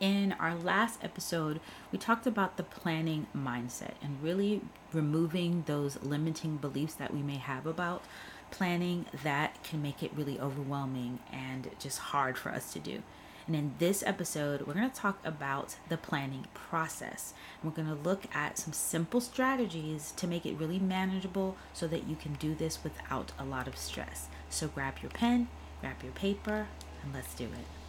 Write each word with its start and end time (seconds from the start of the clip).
In 0.00 0.34
our 0.40 0.54
last 0.54 0.98
episode, 1.04 1.60
we 1.92 1.98
talked 1.98 2.26
about 2.26 2.56
the 2.56 2.62
planning 2.62 3.26
mindset 3.36 3.92
and 4.02 4.22
really 4.22 4.62
removing 4.94 5.64
those 5.66 6.02
limiting 6.02 6.56
beliefs 6.56 6.94
that 6.94 7.12
we 7.12 7.20
may 7.20 7.36
have 7.36 7.66
about 7.66 8.02
planning 8.50 9.04
that 9.22 9.62
can 9.62 9.82
make 9.82 10.02
it 10.02 10.10
really 10.16 10.40
overwhelming 10.40 11.18
and 11.30 11.70
just 11.78 11.98
hard 11.98 12.38
for 12.38 12.48
us 12.50 12.72
to 12.72 12.78
do. 12.78 13.02
And 13.46 13.54
in 13.54 13.74
this 13.78 14.02
episode, 14.02 14.62
we're 14.62 14.72
going 14.72 14.90
to 14.90 14.96
talk 14.96 15.18
about 15.22 15.76
the 15.90 15.98
planning 15.98 16.46
process. 16.54 17.34
We're 17.62 17.70
going 17.70 17.88
to 17.88 17.94
look 17.94 18.24
at 18.34 18.56
some 18.56 18.72
simple 18.72 19.20
strategies 19.20 20.12
to 20.12 20.26
make 20.26 20.46
it 20.46 20.56
really 20.56 20.78
manageable 20.78 21.58
so 21.74 21.86
that 21.88 22.08
you 22.08 22.16
can 22.16 22.34
do 22.34 22.54
this 22.54 22.82
without 22.82 23.32
a 23.38 23.44
lot 23.44 23.68
of 23.68 23.76
stress. 23.76 24.28
So 24.48 24.68
grab 24.68 24.94
your 25.02 25.10
pen, 25.10 25.48
grab 25.82 26.02
your 26.02 26.12
paper, 26.12 26.68
and 27.02 27.12
let's 27.12 27.34
do 27.34 27.44
it. 27.44 27.79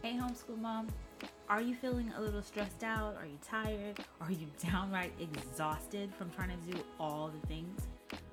Hey, 0.00 0.12
homeschool 0.12 0.60
mom. 0.60 0.86
Are 1.48 1.60
you 1.60 1.74
feeling 1.74 2.12
a 2.16 2.20
little 2.20 2.40
stressed 2.40 2.84
out? 2.84 3.16
Are 3.16 3.26
you 3.26 3.36
tired? 3.44 3.98
Are 4.20 4.30
you 4.30 4.46
downright 4.70 5.12
exhausted 5.18 6.14
from 6.14 6.30
trying 6.30 6.50
to 6.50 6.72
do 6.72 6.78
all 7.00 7.32
the 7.40 7.44
things? 7.48 7.80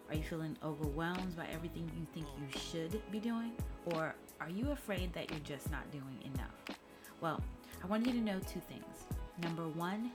Are 0.07 0.13
you 0.13 0.21
feeling 0.21 0.55
overwhelmed 0.63 1.35
by 1.35 1.47
everything 1.51 1.89
you 1.97 2.05
think 2.13 2.27
you 2.37 2.59
should 2.59 3.01
be 3.11 3.17
doing? 3.17 3.51
Or 3.87 4.13
are 4.39 4.49
you 4.49 4.69
afraid 4.73 5.11
that 5.13 5.31
you're 5.31 5.39
just 5.39 5.71
not 5.71 5.89
doing 5.91 6.19
enough? 6.35 6.77
Well, 7.19 7.41
I 7.83 7.87
want 7.87 8.05
you 8.05 8.11
to 8.11 8.21
know 8.21 8.37
two 8.41 8.61
things. 8.69 9.07
Number 9.41 9.67
one, 9.69 10.11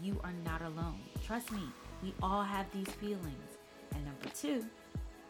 you 0.00 0.20
are 0.22 0.34
not 0.44 0.62
alone. 0.62 1.00
Trust 1.26 1.50
me, 1.50 1.62
we 2.04 2.14
all 2.22 2.44
have 2.44 2.66
these 2.72 2.94
feelings. 3.00 3.58
And 3.96 4.04
number 4.04 4.28
two, 4.32 4.64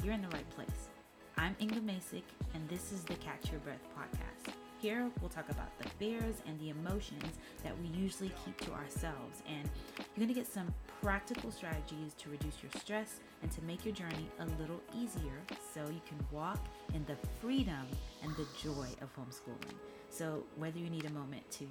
you're 0.03 0.13
in 0.13 0.21
the 0.21 0.29
right 0.29 0.49
place. 0.51 0.91
I'm 1.39 1.57
Inga 1.59 1.81
Masick, 1.81 2.25
and 2.53 2.69
this 2.69 2.93
is 2.93 3.03
the 3.05 3.15
Catch 3.15 3.51
Your 3.51 3.61
Breath 3.61 3.81
podcast. 3.99 4.53
Here, 4.85 5.11
we'll 5.23 5.31
talk 5.31 5.49
about 5.49 5.79
the 5.79 5.89
fears 5.99 6.43
and 6.47 6.61
the 6.61 6.69
emotions 6.69 7.39
that 7.63 7.73
we 7.81 7.89
usually 7.99 8.31
keep 8.45 8.61
to 8.67 8.73
ourselves. 8.73 9.43
And 9.49 9.67
you're 9.97 10.27
going 10.27 10.29
to 10.29 10.35
get 10.35 10.47
some 10.47 10.75
practical 11.01 11.51
strategies 11.51 12.13
to 12.19 12.29
reduce 12.29 12.63
your 12.63 12.71
stress 12.79 13.21
and 13.41 13.51
to 13.53 13.63
make 13.63 13.87
your 13.87 13.95
journey 13.95 14.29
a 14.41 14.45
little 14.61 14.83
easier 14.95 15.41
so 15.73 15.81
you 15.89 16.03
can 16.07 16.19
walk 16.31 16.59
in 16.93 17.03
the 17.07 17.17
freedom 17.41 17.87
and 18.23 18.37
the 18.37 18.45
joy 18.63 18.87
of 19.01 19.09
homeschooling. 19.17 19.73
So, 20.11 20.45
whether 20.57 20.79
you 20.79 20.91
need 20.91 21.07
a 21.07 21.13
moment 21.13 21.51
to 21.53 21.67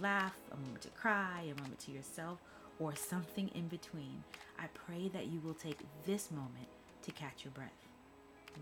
laugh, 0.00 0.34
a 0.50 0.56
moment 0.56 0.80
to 0.80 0.88
cry, 0.88 1.42
a 1.44 1.62
moment 1.62 1.78
to 1.82 1.92
yourself, 1.92 2.40
or 2.80 2.96
something 2.96 3.48
in 3.54 3.68
between, 3.68 4.24
I 4.58 4.66
pray 4.74 5.08
that 5.10 5.28
you 5.28 5.38
will 5.38 5.54
take 5.54 5.78
this 6.04 6.32
moment 6.32 6.66
to 7.02 7.12
catch 7.12 7.44
your 7.44 7.52
breath. 7.52 7.86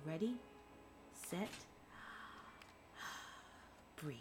Ready, 0.04 0.34
set, 1.30 1.48
breathe. 3.96 4.16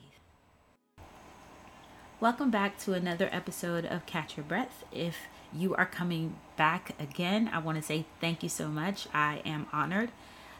Welcome 2.19 2.52
back 2.52 2.77
to 2.79 2.93
another 2.93 3.29
episode 3.31 3.85
of 3.85 4.05
Catch 4.05 4.38
Your 4.38 4.45
Breath. 4.45 4.83
If 4.91 5.17
you 5.52 5.75
are 5.75 5.85
coming 5.85 6.35
back 6.55 6.95
again, 6.99 7.49
I 7.52 7.59
want 7.59 7.77
to 7.77 7.83
say 7.83 8.05
thank 8.21 8.44
you 8.44 8.49
so 8.49 8.67
much. 8.67 9.07
I 9.13 9.41
am 9.45 9.67
honored 9.73 10.11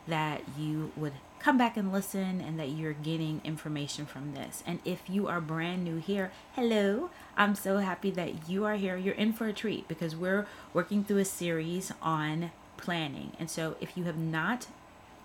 that 0.08 0.42
you 0.58 0.92
would 0.96 1.14
come 1.40 1.58
back 1.58 1.78
and 1.78 1.92
listen 1.92 2.42
and 2.42 2.60
that 2.60 2.70
you're 2.70 2.94
getting 2.94 3.42
information 3.44 4.06
from 4.06 4.34
this. 4.34 4.64
And 4.66 4.80
if 4.84 5.10
you 5.10 5.28
are 5.28 5.40
brand 5.40 5.84
new 5.84 5.98
here, 5.98 6.32
hello. 6.54 7.10
I'm 7.38 7.56
so 7.56 7.78
happy 7.78 8.12
that 8.12 8.50
you 8.50 8.66
are 8.66 8.76
here. 8.76 8.98
You're 8.98 9.16
in 9.16 9.34
for 9.34 9.48
a 9.48 9.54
treat 9.54 9.88
because 9.88 10.16
we're 10.16 10.48
working 10.74 11.04
through 11.04 11.20
a 11.20 11.26
series 11.26 11.92
on 12.02 12.52
planning. 12.78 13.34
And 13.40 13.50
so 13.50 13.76
if 13.80 13.98
you 13.98 14.04
have 14.06 14.18
not 14.18 14.68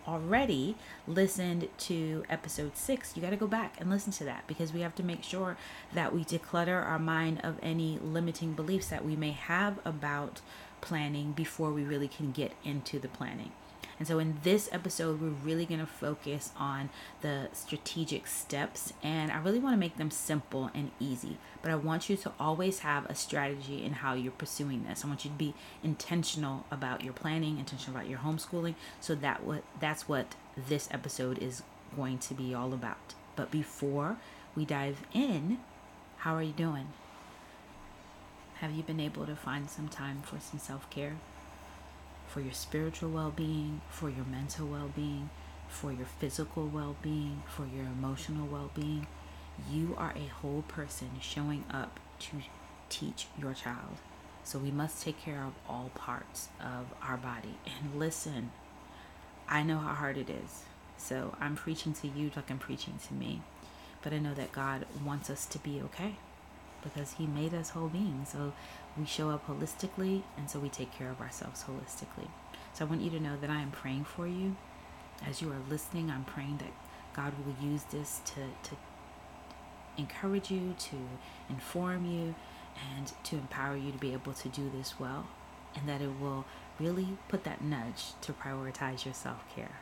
already 0.08 0.74
listened 1.06 1.68
to 1.76 2.24
episode 2.30 2.76
six, 2.76 3.14
you 3.14 3.22
got 3.22 3.30
to 3.30 3.36
go 3.36 3.46
back 3.46 3.76
and 3.78 3.90
listen 3.90 4.12
to 4.14 4.24
that 4.24 4.46
because 4.46 4.72
we 4.72 4.80
have 4.80 4.94
to 4.94 5.02
make 5.02 5.22
sure 5.22 5.56
that 5.92 6.14
we 6.14 6.24
declutter 6.24 6.84
our 6.84 6.98
mind 6.98 7.40
of 7.44 7.56
any 7.62 7.98
limiting 8.02 8.54
beliefs 8.54 8.88
that 8.88 9.04
we 9.04 9.14
may 9.14 9.32
have 9.32 9.78
about 9.84 10.40
planning 10.80 11.32
before 11.32 11.72
we 11.72 11.82
really 11.82 12.08
can 12.08 12.32
get 12.32 12.52
into 12.64 12.98
the 12.98 13.08
planning. 13.08 13.52
And 13.98 14.06
so, 14.06 14.18
in 14.18 14.38
this 14.42 14.68
episode, 14.70 15.20
we're 15.20 15.28
really 15.28 15.66
going 15.66 15.80
to 15.80 15.86
focus 15.86 16.52
on 16.56 16.90
the 17.20 17.48
strategic 17.52 18.26
steps, 18.28 18.92
and 19.02 19.32
I 19.32 19.38
really 19.38 19.58
want 19.58 19.74
to 19.74 19.78
make 19.78 19.96
them 19.96 20.10
simple 20.10 20.70
and 20.72 20.92
easy. 21.00 21.36
But 21.62 21.72
I 21.72 21.74
want 21.74 22.08
you 22.08 22.16
to 22.18 22.32
always 22.38 22.80
have 22.80 23.06
a 23.06 23.14
strategy 23.14 23.84
in 23.84 23.94
how 23.94 24.14
you're 24.14 24.30
pursuing 24.30 24.84
this. 24.84 25.04
I 25.04 25.08
want 25.08 25.24
you 25.24 25.30
to 25.32 25.36
be 25.36 25.54
intentional 25.82 26.64
about 26.70 27.02
your 27.02 27.12
planning, 27.12 27.58
intentional 27.58 27.98
about 27.98 28.08
your 28.08 28.20
homeschooling. 28.20 28.76
So 29.00 29.16
that 29.16 29.42
what 29.42 29.64
that's 29.80 30.08
what 30.08 30.36
this 30.56 30.88
episode 30.92 31.38
is 31.38 31.62
going 31.96 32.18
to 32.18 32.34
be 32.34 32.54
all 32.54 32.72
about. 32.72 33.14
But 33.34 33.50
before 33.50 34.16
we 34.54 34.64
dive 34.64 35.02
in, 35.12 35.58
how 36.18 36.34
are 36.34 36.42
you 36.42 36.52
doing? 36.52 36.88
Have 38.60 38.72
you 38.72 38.82
been 38.82 39.00
able 39.00 39.26
to 39.26 39.36
find 39.36 39.70
some 39.70 39.88
time 39.88 40.22
for 40.22 40.40
some 40.40 40.58
self 40.58 40.88
care? 40.90 41.16
For 42.28 42.40
your 42.40 42.52
spiritual 42.52 43.10
well 43.10 43.32
being, 43.34 43.80
for 43.88 44.08
your 44.08 44.24
mental 44.24 44.66
well 44.66 44.90
being, 44.94 45.30
for 45.68 45.92
your 45.92 46.06
physical 46.06 46.66
well 46.66 46.96
being, 47.02 47.42
for 47.48 47.66
your 47.66 47.86
emotional 47.86 48.46
well 48.46 48.70
being. 48.74 49.06
You 49.72 49.94
are 49.98 50.12
a 50.14 50.28
whole 50.40 50.62
person 50.68 51.10
showing 51.20 51.64
up 51.72 51.98
to 52.20 52.42
teach 52.88 53.26
your 53.40 53.54
child. 53.54 53.96
So 54.44 54.58
we 54.58 54.70
must 54.70 55.02
take 55.02 55.20
care 55.20 55.42
of 55.42 55.52
all 55.68 55.90
parts 55.94 56.48
of 56.60 56.86
our 57.02 57.16
body. 57.16 57.56
And 57.66 57.98
listen, 57.98 58.52
I 59.48 59.62
know 59.62 59.78
how 59.78 59.94
hard 59.94 60.16
it 60.16 60.30
is. 60.30 60.62
So 60.96 61.36
I'm 61.40 61.56
preaching 61.56 61.92
to 61.94 62.08
you 62.08 62.30
like 62.36 62.50
I'm 62.50 62.58
preaching 62.58 62.98
to 63.08 63.14
me. 63.14 63.42
But 64.02 64.12
I 64.12 64.18
know 64.18 64.34
that 64.34 64.52
God 64.52 64.86
wants 65.04 65.28
us 65.28 65.44
to 65.46 65.58
be 65.58 65.80
okay 65.86 66.16
because 66.82 67.12
He 67.12 67.26
made 67.26 67.54
us 67.54 67.70
whole 67.70 67.88
beings. 67.88 68.30
So 68.30 68.52
we 68.96 69.06
show 69.06 69.30
up 69.30 69.46
holistically, 69.46 70.22
and 70.36 70.50
so 70.50 70.58
we 70.58 70.68
take 70.68 70.92
care 70.92 71.10
of 71.10 71.20
ourselves 71.20 71.64
holistically. 71.64 72.28
So 72.72 72.84
I 72.84 72.88
want 72.88 73.00
you 73.00 73.10
to 73.10 73.20
know 73.20 73.36
that 73.40 73.50
I 73.50 73.60
am 73.60 73.70
praying 73.70 74.04
for 74.04 74.26
you. 74.26 74.56
As 75.26 75.42
you 75.42 75.50
are 75.50 75.60
listening, 75.68 76.10
I'm 76.10 76.24
praying 76.24 76.58
that 76.58 76.72
God 77.14 77.32
will 77.44 77.54
use 77.60 77.82
this 77.84 78.20
to, 78.26 78.68
to 78.68 78.76
encourage 79.96 80.50
you, 80.50 80.74
to 80.78 80.96
inform 81.50 82.04
you, 82.04 82.34
and 82.94 83.12
to 83.24 83.36
empower 83.36 83.76
you 83.76 83.90
to 83.90 83.98
be 83.98 84.12
able 84.12 84.32
to 84.34 84.48
do 84.48 84.70
this 84.74 85.00
well, 85.00 85.26
and 85.74 85.88
that 85.88 86.00
it 86.00 86.20
will 86.20 86.44
really 86.78 87.18
put 87.28 87.44
that 87.44 87.62
nudge 87.62 88.12
to 88.20 88.32
prioritize 88.32 89.04
your 89.04 89.14
self 89.14 89.42
care. 89.54 89.76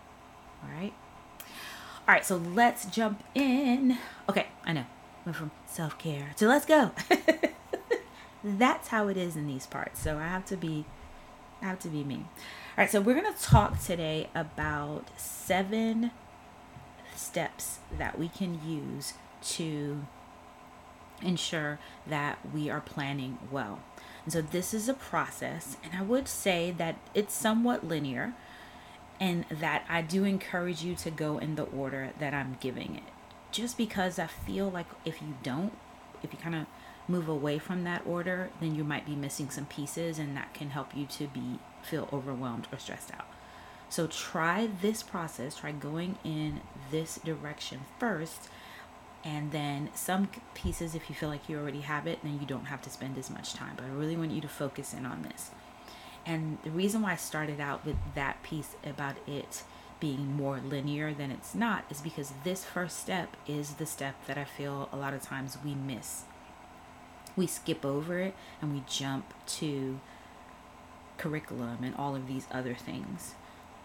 All 0.62 0.70
right? 0.70 0.94
All 2.08 2.14
right, 2.14 2.24
so 2.24 2.36
let's 2.36 2.86
jump 2.86 3.22
in. 3.34 3.98
Okay, 4.28 4.46
I 4.64 4.72
know. 4.72 4.84
From 5.32 5.50
self 5.66 5.98
care 5.98 6.32
to 6.36 6.46
let's 6.46 6.66
go. 6.66 6.92
that's 8.44 8.88
how 8.88 9.08
it 9.08 9.16
is 9.16 9.34
in 9.34 9.48
these 9.48 9.66
parts. 9.66 10.00
So 10.00 10.18
I 10.18 10.28
have 10.28 10.44
to 10.46 10.56
be 10.56 10.84
I 11.60 11.66
have 11.66 11.78
to 11.80 11.88
be 11.88 12.04
me. 12.04 12.16
All 12.16 12.82
right, 12.82 12.90
so 12.90 13.00
we're 13.00 13.20
going 13.20 13.32
to 13.32 13.42
talk 13.42 13.82
today 13.82 14.28
about 14.34 15.06
seven 15.18 16.10
steps 17.14 17.78
that 17.96 18.18
we 18.18 18.28
can 18.28 18.60
use 18.64 19.14
to 19.42 20.02
ensure 21.22 21.78
that 22.06 22.38
we 22.52 22.68
are 22.68 22.80
planning 22.80 23.38
well. 23.50 23.80
And 24.24 24.32
so 24.32 24.42
this 24.42 24.74
is 24.74 24.88
a 24.88 24.94
process, 24.94 25.76
and 25.82 25.94
I 25.94 26.02
would 26.02 26.28
say 26.28 26.74
that 26.76 26.96
it's 27.14 27.32
somewhat 27.32 27.86
linear, 27.86 28.34
and 29.18 29.46
that 29.50 29.84
I 29.88 30.02
do 30.02 30.24
encourage 30.24 30.82
you 30.82 30.94
to 30.96 31.10
go 31.10 31.38
in 31.38 31.54
the 31.54 31.64
order 31.64 32.10
that 32.18 32.34
I'm 32.34 32.58
giving 32.60 32.96
it. 32.96 33.15
Just 33.56 33.78
because 33.78 34.18
I 34.18 34.26
feel 34.26 34.68
like 34.68 34.84
if 35.06 35.22
you 35.22 35.28
don't, 35.42 35.72
if 36.22 36.30
you 36.30 36.38
kind 36.38 36.54
of 36.54 36.66
move 37.08 37.26
away 37.26 37.58
from 37.58 37.84
that 37.84 38.02
order, 38.04 38.50
then 38.60 38.74
you 38.74 38.84
might 38.84 39.06
be 39.06 39.16
missing 39.16 39.48
some 39.48 39.64
pieces 39.64 40.18
and 40.18 40.36
that 40.36 40.52
can 40.52 40.68
help 40.68 40.94
you 40.94 41.06
to 41.06 41.26
be 41.28 41.58
feel 41.82 42.06
overwhelmed 42.12 42.68
or 42.70 42.78
stressed 42.78 43.14
out. 43.14 43.24
So 43.88 44.08
try 44.08 44.68
this 44.82 45.02
process, 45.02 45.56
try 45.56 45.72
going 45.72 46.18
in 46.22 46.60
this 46.90 47.18
direction 47.24 47.80
first 47.98 48.50
and 49.24 49.52
then 49.52 49.88
some 49.94 50.28
pieces 50.52 50.94
if 50.94 51.08
you 51.08 51.14
feel 51.14 51.30
like 51.30 51.48
you 51.48 51.58
already 51.58 51.80
have 51.80 52.06
it, 52.06 52.18
then 52.22 52.38
you 52.38 52.46
don't 52.46 52.66
have 52.66 52.82
to 52.82 52.90
spend 52.90 53.16
as 53.16 53.30
much 53.30 53.54
time. 53.54 53.72
But 53.74 53.86
I 53.86 53.88
really 53.88 54.18
want 54.18 54.32
you 54.32 54.42
to 54.42 54.48
focus 54.48 54.92
in 54.92 55.06
on 55.06 55.22
this. 55.22 55.50
And 56.26 56.58
the 56.62 56.70
reason 56.70 57.00
why 57.00 57.12
I 57.12 57.16
started 57.16 57.58
out 57.58 57.86
with 57.86 57.96
that 58.16 58.42
piece 58.42 58.76
about 58.84 59.16
it 59.26 59.62
being 60.00 60.36
more 60.36 60.60
linear 60.60 61.14
than 61.14 61.30
it's 61.30 61.54
not 61.54 61.84
is 61.90 62.00
because 62.00 62.32
this 62.44 62.64
first 62.64 62.98
step 62.98 63.36
is 63.46 63.74
the 63.74 63.86
step 63.86 64.14
that 64.26 64.36
I 64.36 64.44
feel 64.44 64.88
a 64.92 64.96
lot 64.96 65.14
of 65.14 65.22
times 65.22 65.56
we 65.64 65.74
miss 65.74 66.24
we 67.36 67.46
skip 67.46 67.84
over 67.84 68.18
it 68.18 68.34
and 68.60 68.72
we 68.72 68.82
jump 68.88 69.32
to 69.46 70.00
curriculum 71.18 71.78
and 71.82 71.94
all 71.94 72.16
of 72.16 72.26
these 72.26 72.46
other 72.50 72.74
things. 72.74 73.34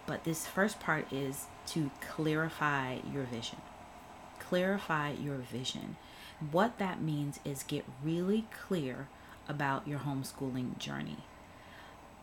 But 0.07 0.23
this 0.23 0.47
first 0.47 0.79
part 0.79 1.11
is 1.11 1.45
to 1.67 1.91
clarify 1.99 2.99
your 3.13 3.23
vision. 3.23 3.59
Clarify 4.39 5.11
your 5.11 5.37
vision. 5.37 5.97
What 6.51 6.79
that 6.79 7.01
means 7.01 7.39
is 7.45 7.63
get 7.63 7.85
really 8.03 8.47
clear 8.67 9.07
about 9.47 9.87
your 9.87 9.99
homeschooling 9.99 10.77
journey. 10.77 11.17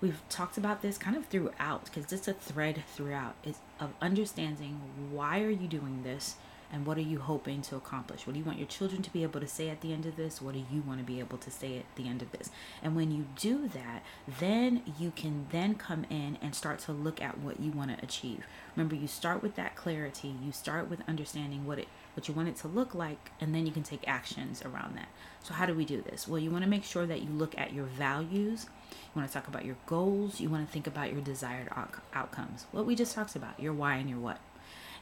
We've 0.01 0.21
talked 0.29 0.57
about 0.57 0.81
this 0.81 0.97
kind 0.97 1.17
of 1.17 1.27
throughout 1.27 1.87
because 1.87 2.13
it's 2.13 2.29
a 2.29 2.33
thread 2.33 2.85
throughout 2.95 3.35
is 3.43 3.59
of 3.81 3.91
understanding 4.01 4.81
why 5.11 5.41
are 5.41 5.51
you 5.51 5.67
doing 5.67 6.05
this 6.05 6.37
and 6.73 6.87
what 6.87 6.99
are 6.99 7.03
you 7.03 7.19
hoping 7.19 7.63
to 7.63 7.77
accomplish? 7.77 8.27
What 8.27 8.35
do 8.35 8.39
you 8.39 8.45
want 8.45 8.59
your 8.59 8.69
children 8.69 9.03
to 9.03 9.13
be 9.13 9.23
able 9.23 9.41
to 9.41 9.47
say 9.49 9.71
at 9.71 9.81
the 9.81 9.93
end 9.93 10.07
of 10.07 10.17
this? 10.17 10.41
What 10.41 10.55
do 10.55 10.63
you 10.71 10.83
want 10.83 11.01
to 11.01 11.05
be 11.05 11.19
able 11.19 11.39
to 11.39 11.51
say 11.51 11.79
at 11.79 11.97
the 11.97 12.07
end 12.09 12.23
of 12.23 12.31
this? 12.31 12.51
And 12.83 12.95
when 12.95 13.11
you 13.11 13.27
do 13.37 13.69
that, 13.69 14.03
then 14.39 14.83
you 14.99 15.11
can 15.17 15.47
then 15.51 15.75
come 15.75 16.05
in 16.11 16.39
and 16.43 16.55
start 16.55 16.79
to 16.81 16.93
look 16.93 17.23
at 17.23 17.39
what 17.39 17.59
you 17.59 17.73
want 17.73 17.97
to 17.97 18.05
achieve. 18.05 18.45
Remember, 18.77 18.95
you 18.95 19.09
start 19.09 19.43
with 19.43 19.57
that 19.57 19.77
clarity. 19.77 20.35
You 20.45 20.53
start 20.53 20.91
with 20.91 21.01
understanding 21.09 21.67
what 21.67 21.79
it 21.79 21.89
what 22.15 22.27
you 22.27 22.35
want 22.35 22.49
it 22.49 22.57
to 22.57 22.69
look 22.69 22.97
like, 22.97 23.31
and 23.41 23.55
then 23.55 23.65
you 23.65 23.71
can 23.71 23.85
take 23.85 24.07
actions 24.09 24.61
around 24.63 24.97
that. 24.97 25.09
So, 25.45 25.55
how 25.55 25.67
do 25.67 25.75
we 25.75 25.85
do 25.85 26.03
this? 26.03 26.27
Well, 26.27 26.41
you 26.41 26.51
want 26.51 26.65
to 26.65 26.71
make 26.71 26.83
sure 26.83 27.07
that 27.07 27.23
you 27.23 27.31
look 27.31 27.57
at 27.57 27.73
your 27.73 27.85
values. 27.85 28.67
You 28.91 29.21
want 29.21 29.29
to 29.29 29.35
talk 29.35 29.49
about 29.49 29.65
your 29.65 29.77
goals. 29.87 30.41
You 30.41 30.49
want 30.49 30.67
to 30.67 30.73
think 30.73 30.87
about 30.87 31.13
your 31.13 31.21
desired 31.21 31.69
out- 31.75 31.95
outcomes. 32.13 32.67
What 32.73 32.87
we 32.87 32.95
just 32.95 33.15
talked 33.15 33.37
about, 33.37 33.59
your 33.61 33.73
why 33.73 33.97
and 33.97 34.09
your 34.09 34.19
what. 34.19 34.39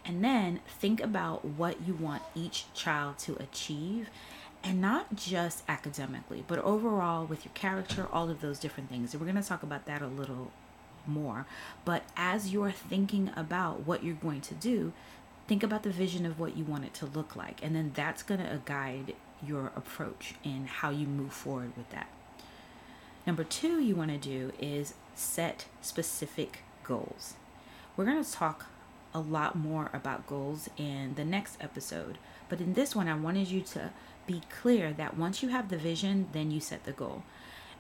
And 0.05 0.23
then 0.23 0.61
think 0.67 1.01
about 1.01 1.45
what 1.45 1.87
you 1.87 1.95
want 1.95 2.23
each 2.35 2.67
child 2.75 3.19
to 3.21 3.37
achieve 3.37 4.09
and 4.63 4.81
not 4.81 5.17
just 5.17 5.63
academically, 5.69 6.45
but 6.47 6.59
overall 6.61 7.25
with 7.25 7.45
your 7.45 7.53
character, 7.55 8.09
all 8.13 8.31
of 8.31 8.41
those 8.41 8.59
different 8.59 8.89
things. 8.89 9.13
And 9.13 9.21
we're 9.21 9.31
going 9.31 9.43
to 9.43 9.49
talk 9.49 9.63
about 9.63 9.87
that 9.87 10.03
a 10.03 10.07
little 10.07 10.51
more. 11.07 11.47
But 11.85 12.05
as 12.17 12.53
you're 12.53 12.71
thinking 12.71 13.31
about 13.37 13.87
what 13.87 14.05
you're 14.05 14.15
going 14.15 14.41
to 14.43 14.55
do, 14.55 14.93
think 15.47 15.63
about 15.63 15.83
the 15.83 15.91
vision 15.91 16.27
of 16.27 16.39
what 16.39 16.57
you 16.57 16.65
want 16.65 16.85
it 16.85 16.95
to 16.95 17.07
look 17.07 17.37
like 17.37 17.63
and 17.63 17.75
then 17.75 17.93
that's 17.95 18.23
going 18.23 18.41
to 18.41 18.61
guide 18.65 19.15
your 19.47 19.73
approach 19.77 20.35
in 20.43 20.67
how 20.67 20.91
you 20.91 21.07
move 21.07 21.33
forward 21.33 21.73
with 21.77 21.89
that 21.91 22.09
number 23.27 23.45
two 23.45 23.81
you 23.81 23.95
want 23.95 24.11
to 24.11 24.19
do 24.19 24.53
is 24.61 24.95
set 25.15 25.67
specific 25.81 26.61
goals. 26.85 27.35
We're 27.97 28.05
going 28.05 28.23
to 28.23 28.33
talk 28.33 28.67
a 29.15 29.21
lot 29.21 29.57
more 29.57 29.91
about 29.93 30.27
goals 30.27 30.69
in 30.77 31.15
the 31.15 31.25
next 31.25 31.57
episode 31.61 32.19
but 32.49 32.61
in 32.61 32.75
this 32.75 32.95
one 32.95 33.09
i 33.09 33.15
wanted 33.15 33.49
you 33.49 33.63
to 33.63 33.91
be 34.27 34.43
clear 34.61 34.93
that 34.93 35.17
once 35.17 35.43
you 35.43 35.49
have 35.49 35.69
the 35.69 35.79
vision 35.79 36.29
then 36.33 36.51
you 36.51 36.61
set 36.61 36.85
the 36.85 36.93
goal. 36.93 37.23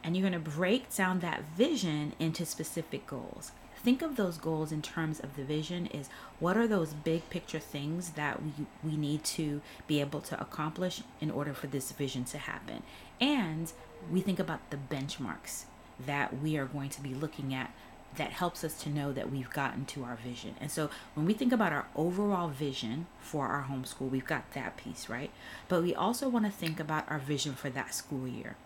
And 0.04 0.16
you're 0.16 0.28
going 0.28 0.40
to 0.44 0.50
break 0.50 0.94
down 0.94 1.20
that 1.20 1.42
vision 1.56 2.12
into 2.20 2.46
specific 2.46 3.06
goals. 3.06 3.50
Think 3.82 4.02
of 4.02 4.16
those 4.16 4.38
goals 4.38 4.70
in 4.72 4.82
terms 4.82 5.20
of 5.20 5.36
the 5.36 5.42
vision 5.42 5.86
is 5.86 6.08
what 6.38 6.56
are 6.56 6.68
those 6.68 6.92
big 6.92 7.28
picture 7.28 7.58
things 7.58 8.10
that 8.10 8.40
we, 8.42 8.52
we 8.84 8.96
need 8.96 9.24
to 9.24 9.60
be 9.86 10.00
able 10.00 10.20
to 10.22 10.40
accomplish 10.40 11.02
in 11.20 11.30
order 11.30 11.52
for 11.52 11.66
this 11.66 11.92
vision 11.92 12.24
to 12.26 12.38
happen? 12.38 12.82
And 13.20 13.72
we 14.10 14.20
think 14.20 14.38
about 14.38 14.70
the 14.70 14.76
benchmarks 14.76 15.64
that 16.04 16.40
we 16.40 16.56
are 16.56 16.66
going 16.66 16.90
to 16.90 17.00
be 17.00 17.14
looking 17.14 17.54
at 17.54 17.72
that 18.16 18.30
helps 18.30 18.64
us 18.64 18.80
to 18.82 18.88
know 18.88 19.12
that 19.12 19.30
we've 19.30 19.50
gotten 19.50 19.84
to 19.84 20.04
our 20.04 20.16
vision. 20.16 20.54
And 20.60 20.70
so 20.70 20.90
when 21.14 21.26
we 21.26 21.34
think 21.34 21.52
about 21.52 21.72
our 21.72 21.86
overall 21.94 22.48
vision 22.48 23.06
for 23.20 23.46
our 23.46 23.64
homeschool, 23.64 24.10
we've 24.10 24.24
got 24.24 24.52
that 24.52 24.76
piece, 24.76 25.08
right? 25.08 25.30
But 25.68 25.82
we 25.82 25.94
also 25.94 26.28
want 26.28 26.46
to 26.46 26.50
think 26.50 26.80
about 26.80 27.10
our 27.10 27.18
vision 27.18 27.54
for 27.54 27.68
that 27.70 27.94
school 27.94 28.26
year 28.26 28.56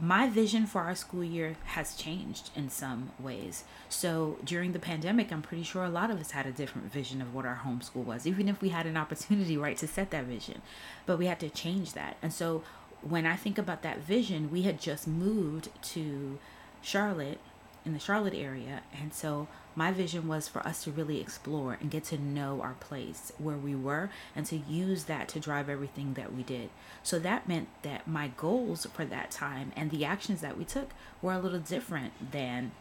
my 0.00 0.26
vision 0.30 0.66
for 0.66 0.80
our 0.80 0.94
school 0.94 1.22
year 1.22 1.56
has 1.64 1.94
changed 1.94 2.50
in 2.56 2.70
some 2.70 3.10
ways. 3.18 3.64
So 3.90 4.38
during 4.42 4.72
the 4.72 4.78
pandemic, 4.78 5.30
I'm 5.30 5.42
pretty 5.42 5.62
sure 5.62 5.84
a 5.84 5.90
lot 5.90 6.10
of 6.10 6.18
us 6.18 6.30
had 6.30 6.46
a 6.46 6.52
different 6.52 6.90
vision 6.90 7.20
of 7.20 7.34
what 7.34 7.44
our 7.44 7.60
homeschool 7.66 8.04
was, 8.04 8.26
even 8.26 8.48
if 8.48 8.62
we 8.62 8.70
had 8.70 8.86
an 8.86 8.96
opportunity, 8.96 9.58
right, 9.58 9.76
to 9.76 9.86
set 9.86 10.10
that 10.10 10.24
vision. 10.24 10.62
But 11.04 11.18
we 11.18 11.26
had 11.26 11.38
to 11.40 11.50
change 11.50 11.92
that. 11.92 12.16
And 12.22 12.32
so 12.32 12.62
when 13.02 13.26
I 13.26 13.36
think 13.36 13.58
about 13.58 13.82
that 13.82 13.98
vision, 13.98 14.50
we 14.50 14.62
had 14.62 14.80
just 14.80 15.06
moved 15.06 15.68
to 15.82 16.38
Charlotte 16.82 17.38
in 17.84 17.92
the 17.92 17.98
Charlotte 17.98 18.34
area. 18.34 18.82
And 19.00 19.14
so 19.14 19.48
my 19.74 19.92
vision 19.92 20.28
was 20.28 20.48
for 20.48 20.60
us 20.66 20.84
to 20.84 20.90
really 20.90 21.20
explore 21.20 21.78
and 21.80 21.90
get 21.90 22.04
to 22.04 22.18
know 22.18 22.60
our 22.60 22.74
place 22.74 23.32
where 23.38 23.56
we 23.56 23.74
were 23.74 24.10
and 24.36 24.44
to 24.46 24.56
use 24.56 25.04
that 25.04 25.28
to 25.28 25.40
drive 25.40 25.68
everything 25.68 26.14
that 26.14 26.34
we 26.34 26.42
did. 26.42 26.70
So 27.02 27.18
that 27.20 27.48
meant 27.48 27.68
that 27.82 28.06
my 28.06 28.28
goals 28.36 28.86
for 28.92 29.04
that 29.06 29.30
time 29.30 29.72
and 29.76 29.90
the 29.90 30.04
actions 30.04 30.40
that 30.40 30.58
we 30.58 30.64
took 30.64 30.90
were 31.22 31.32
a 31.32 31.38
little 31.38 31.58
different 31.58 32.32
than 32.32 32.72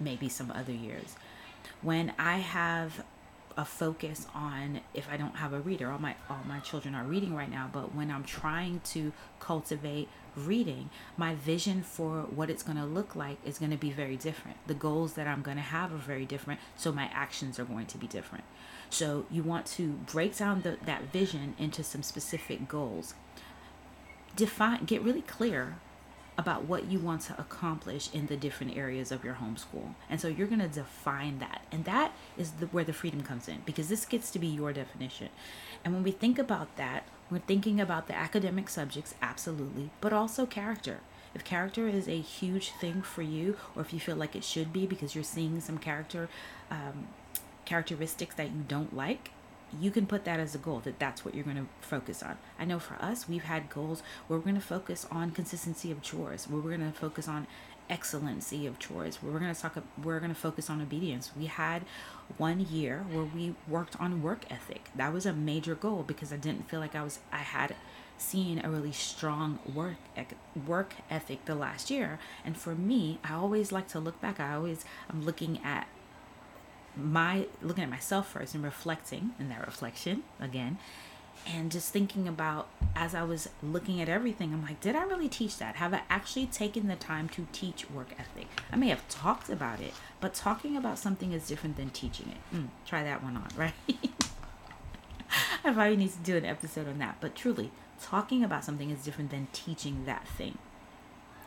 maybe 0.00 0.28
some 0.28 0.50
other 0.50 0.72
years. 0.72 1.16
When 1.82 2.12
I 2.18 2.38
have 2.38 3.04
a 3.56 3.64
focus 3.64 4.26
on 4.34 4.80
if 4.92 5.08
I 5.10 5.16
don't 5.16 5.36
have 5.36 5.52
a 5.52 5.60
reader. 5.60 5.90
All 5.90 5.98
my 5.98 6.14
all 6.28 6.40
my 6.46 6.60
children 6.60 6.94
are 6.94 7.04
reading 7.04 7.34
right 7.34 7.50
now, 7.50 7.70
but 7.72 7.94
when 7.94 8.10
I'm 8.10 8.24
trying 8.24 8.80
to 8.92 9.12
cultivate 9.40 10.08
reading, 10.36 10.90
my 11.16 11.34
vision 11.34 11.82
for 11.82 12.22
what 12.22 12.50
it's 12.50 12.62
going 12.62 12.76
to 12.76 12.84
look 12.84 13.16
like 13.16 13.38
is 13.44 13.58
going 13.58 13.70
to 13.70 13.76
be 13.78 13.90
very 13.90 14.16
different. 14.16 14.58
The 14.66 14.74
goals 14.74 15.14
that 15.14 15.26
I'm 15.26 15.40
going 15.40 15.56
to 15.56 15.62
have 15.62 15.92
are 15.92 15.96
very 15.96 16.26
different, 16.26 16.60
so 16.76 16.92
my 16.92 17.10
actions 17.12 17.58
are 17.58 17.64
going 17.64 17.86
to 17.86 17.98
be 17.98 18.06
different. 18.06 18.44
So 18.90 19.24
you 19.30 19.42
want 19.42 19.66
to 19.66 19.88
break 19.88 20.36
down 20.36 20.60
the, 20.60 20.76
that 20.84 21.04
vision 21.10 21.54
into 21.58 21.82
some 21.82 22.02
specific 22.02 22.68
goals. 22.68 23.14
Define 24.36 24.84
get 24.84 25.02
really 25.02 25.22
clear 25.22 25.76
about 26.38 26.64
what 26.64 26.84
you 26.86 26.98
want 26.98 27.22
to 27.22 27.40
accomplish 27.40 28.12
in 28.12 28.26
the 28.26 28.36
different 28.36 28.76
areas 28.76 29.10
of 29.10 29.24
your 29.24 29.34
homeschool. 29.34 29.94
And 30.10 30.20
so 30.20 30.28
you're 30.28 30.46
going 30.46 30.60
to 30.60 30.68
define 30.68 31.38
that. 31.38 31.62
And 31.72 31.84
that 31.86 32.12
is 32.36 32.52
the, 32.52 32.66
where 32.66 32.84
the 32.84 32.92
freedom 32.92 33.22
comes 33.22 33.48
in 33.48 33.62
because 33.64 33.88
this 33.88 34.04
gets 34.04 34.30
to 34.32 34.38
be 34.38 34.46
your 34.46 34.72
definition. 34.72 35.28
And 35.84 35.94
when 35.94 36.02
we 36.02 36.10
think 36.10 36.38
about 36.38 36.76
that, 36.76 37.04
we're 37.30 37.38
thinking 37.38 37.80
about 37.80 38.06
the 38.06 38.14
academic 38.14 38.68
subjects, 38.68 39.14
absolutely, 39.22 39.90
but 40.00 40.12
also 40.12 40.46
character. 40.46 41.00
If 41.34 41.44
character 41.44 41.88
is 41.88 42.08
a 42.08 42.20
huge 42.20 42.70
thing 42.70 43.02
for 43.02 43.22
you, 43.22 43.56
or 43.74 43.82
if 43.82 43.92
you 43.92 44.00
feel 44.00 44.16
like 44.16 44.36
it 44.36 44.44
should 44.44 44.72
be 44.72 44.86
because 44.86 45.14
you're 45.14 45.24
seeing 45.24 45.60
some 45.60 45.78
character 45.78 46.28
um, 46.70 47.08
characteristics 47.64 48.34
that 48.36 48.46
you 48.46 48.64
don't 48.66 48.94
like, 48.94 49.30
you 49.80 49.90
can 49.90 50.06
put 50.06 50.24
that 50.24 50.40
as 50.40 50.54
a 50.54 50.58
goal 50.58 50.80
that 50.80 50.98
that's 50.98 51.24
what 51.24 51.34
you're 51.34 51.44
going 51.44 51.56
to 51.56 51.66
focus 51.80 52.22
on. 52.22 52.38
I 52.58 52.64
know 52.64 52.78
for 52.78 52.94
us, 52.94 53.28
we've 53.28 53.44
had 53.44 53.68
goals 53.68 54.02
where 54.26 54.38
we're 54.38 54.44
going 54.44 54.54
to 54.56 54.60
focus 54.60 55.06
on 55.10 55.30
consistency 55.32 55.90
of 55.90 56.02
chores, 56.02 56.48
where 56.48 56.60
we're 56.60 56.76
going 56.76 56.92
to 56.92 56.98
focus 56.98 57.28
on 57.28 57.46
excellency 57.88 58.66
of 58.66 58.78
chores, 58.78 59.22
where 59.22 59.32
we're 59.32 59.38
going 59.38 59.54
to 59.54 59.60
talk, 59.60 59.76
we're 60.02 60.18
going 60.18 60.34
to 60.34 60.40
focus 60.40 60.70
on 60.70 60.80
obedience. 60.80 61.30
We 61.36 61.46
had 61.46 61.82
one 62.38 62.60
year 62.60 63.04
where 63.10 63.24
we 63.24 63.54
worked 63.68 64.00
on 64.00 64.22
work 64.22 64.44
ethic. 64.50 64.90
That 64.94 65.12
was 65.12 65.26
a 65.26 65.32
major 65.32 65.74
goal 65.74 66.04
because 66.06 66.32
I 66.32 66.36
didn't 66.36 66.68
feel 66.68 66.80
like 66.80 66.94
I 66.94 67.02
was, 67.02 67.20
I 67.32 67.38
had 67.38 67.74
seen 68.18 68.64
a 68.64 68.70
really 68.70 68.92
strong 68.92 69.58
work 69.74 69.96
work 70.66 70.94
ethic 71.10 71.44
the 71.44 71.54
last 71.54 71.90
year 71.90 72.18
and 72.46 72.56
for 72.56 72.74
me 72.74 73.18
i 73.22 73.34
always 73.34 73.72
like 73.72 73.86
to 73.86 74.00
look 74.00 74.18
back 74.22 74.40
i 74.40 74.54
always 74.54 74.86
i'm 75.10 75.22
looking 75.22 75.60
at 75.62 75.86
my 76.96 77.46
looking 77.62 77.84
at 77.84 77.90
myself 77.90 78.28
first 78.28 78.54
and 78.54 78.64
reflecting 78.64 79.32
in 79.38 79.48
that 79.48 79.64
reflection 79.64 80.22
again 80.40 80.78
and 81.46 81.70
just 81.70 81.92
thinking 81.92 82.26
about 82.26 82.68
as 82.94 83.14
I 83.14 83.22
was 83.22 83.48
looking 83.62 84.00
at 84.00 84.08
everything, 84.08 84.52
I'm 84.52 84.62
like, 84.62 84.80
did 84.80 84.96
I 84.96 85.04
really 85.04 85.28
teach 85.28 85.58
that? 85.58 85.76
Have 85.76 85.94
I 85.94 86.02
actually 86.08 86.46
taken 86.46 86.88
the 86.88 86.96
time 86.96 87.28
to 87.30 87.46
teach 87.52 87.88
work 87.90 88.08
ethic? 88.18 88.48
I 88.72 88.76
may 88.76 88.88
have 88.88 89.06
talked 89.08 89.48
about 89.48 89.80
it, 89.80 89.92
but 90.20 90.34
talking 90.34 90.76
about 90.76 90.98
something 90.98 91.32
is 91.32 91.46
different 91.46 91.76
than 91.76 91.90
teaching 91.90 92.32
it. 92.32 92.56
Mm, 92.56 92.68
try 92.84 93.04
that 93.04 93.22
one 93.22 93.36
on, 93.36 93.48
right? 93.56 93.74
I 95.64 95.72
probably 95.72 95.96
need 95.96 96.12
to 96.12 96.18
do 96.18 96.36
an 96.36 96.44
episode 96.44 96.88
on 96.88 96.98
that, 96.98 97.16
but 97.20 97.34
truly, 97.34 97.70
talking 98.00 98.42
about 98.42 98.64
something 98.64 98.90
is 98.90 99.04
different 99.04 99.30
than 99.30 99.48
teaching 99.52 100.04
that 100.06 100.26
thing. 100.26 100.58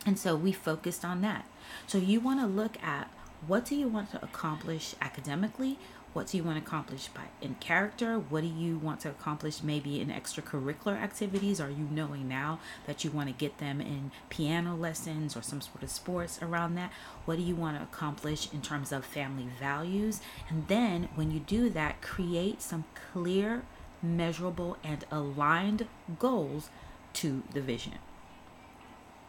And 0.05 0.17
so 0.17 0.35
we 0.35 0.51
focused 0.53 1.03
on 1.03 1.21
that. 1.21 1.45
So 1.87 1.97
you 1.97 2.19
want 2.19 2.39
to 2.39 2.47
look 2.47 2.81
at 2.81 3.11
what 3.47 3.65
do 3.65 3.75
you 3.75 3.87
want 3.87 4.11
to 4.11 4.23
accomplish 4.23 4.95
academically? 5.01 5.77
What 6.11 6.27
do 6.27 6.37
you 6.37 6.43
want 6.43 6.57
to 6.57 6.67
accomplish 6.67 7.07
by 7.07 7.25
in 7.39 7.55
character? 7.55 8.17
What 8.17 8.41
do 8.41 8.47
you 8.47 8.79
want 8.79 8.99
to 9.01 9.09
accomplish 9.09 9.61
maybe 9.61 10.01
in 10.01 10.09
extracurricular 10.09 10.99
activities? 10.99 11.61
Are 11.61 11.69
you 11.69 11.87
knowing 11.91 12.27
now 12.27 12.59
that 12.87 13.03
you 13.03 13.11
want 13.11 13.29
to 13.29 13.33
get 13.33 13.59
them 13.59 13.79
in 13.79 14.11
piano 14.29 14.75
lessons 14.75 15.37
or 15.37 15.43
some 15.43 15.61
sort 15.61 15.83
of 15.83 15.91
sports 15.91 16.39
around 16.41 16.75
that? 16.75 16.91
What 17.25 17.37
do 17.37 17.43
you 17.43 17.55
want 17.55 17.77
to 17.77 17.83
accomplish 17.83 18.51
in 18.51 18.61
terms 18.61 18.91
of 18.91 19.05
family 19.05 19.47
values? 19.59 20.19
And 20.49 20.67
then 20.67 21.09
when 21.15 21.31
you 21.31 21.39
do 21.39 21.69
that 21.69 22.01
create 22.01 22.61
some 22.61 22.85
clear 23.13 23.63
measurable 24.01 24.77
and 24.83 25.05
aligned 25.11 25.87
goals 26.17 26.69
to 27.13 27.43
the 27.53 27.61
vision 27.61 27.93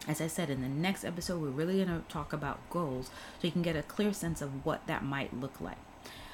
as 0.08 0.20
I 0.20 0.26
said 0.26 0.50
in 0.50 0.62
the 0.62 0.68
next 0.68 1.04
episode, 1.04 1.40
we're 1.40 1.48
really 1.48 1.84
going 1.84 1.88
to 1.88 2.08
talk 2.08 2.32
about 2.32 2.58
goals 2.70 3.06
so 3.06 3.46
you 3.46 3.52
can 3.52 3.62
get 3.62 3.76
a 3.76 3.82
clear 3.82 4.12
sense 4.12 4.40
of 4.40 4.64
what 4.64 4.86
that 4.86 5.04
might 5.04 5.38
look 5.38 5.60
like. 5.60 5.76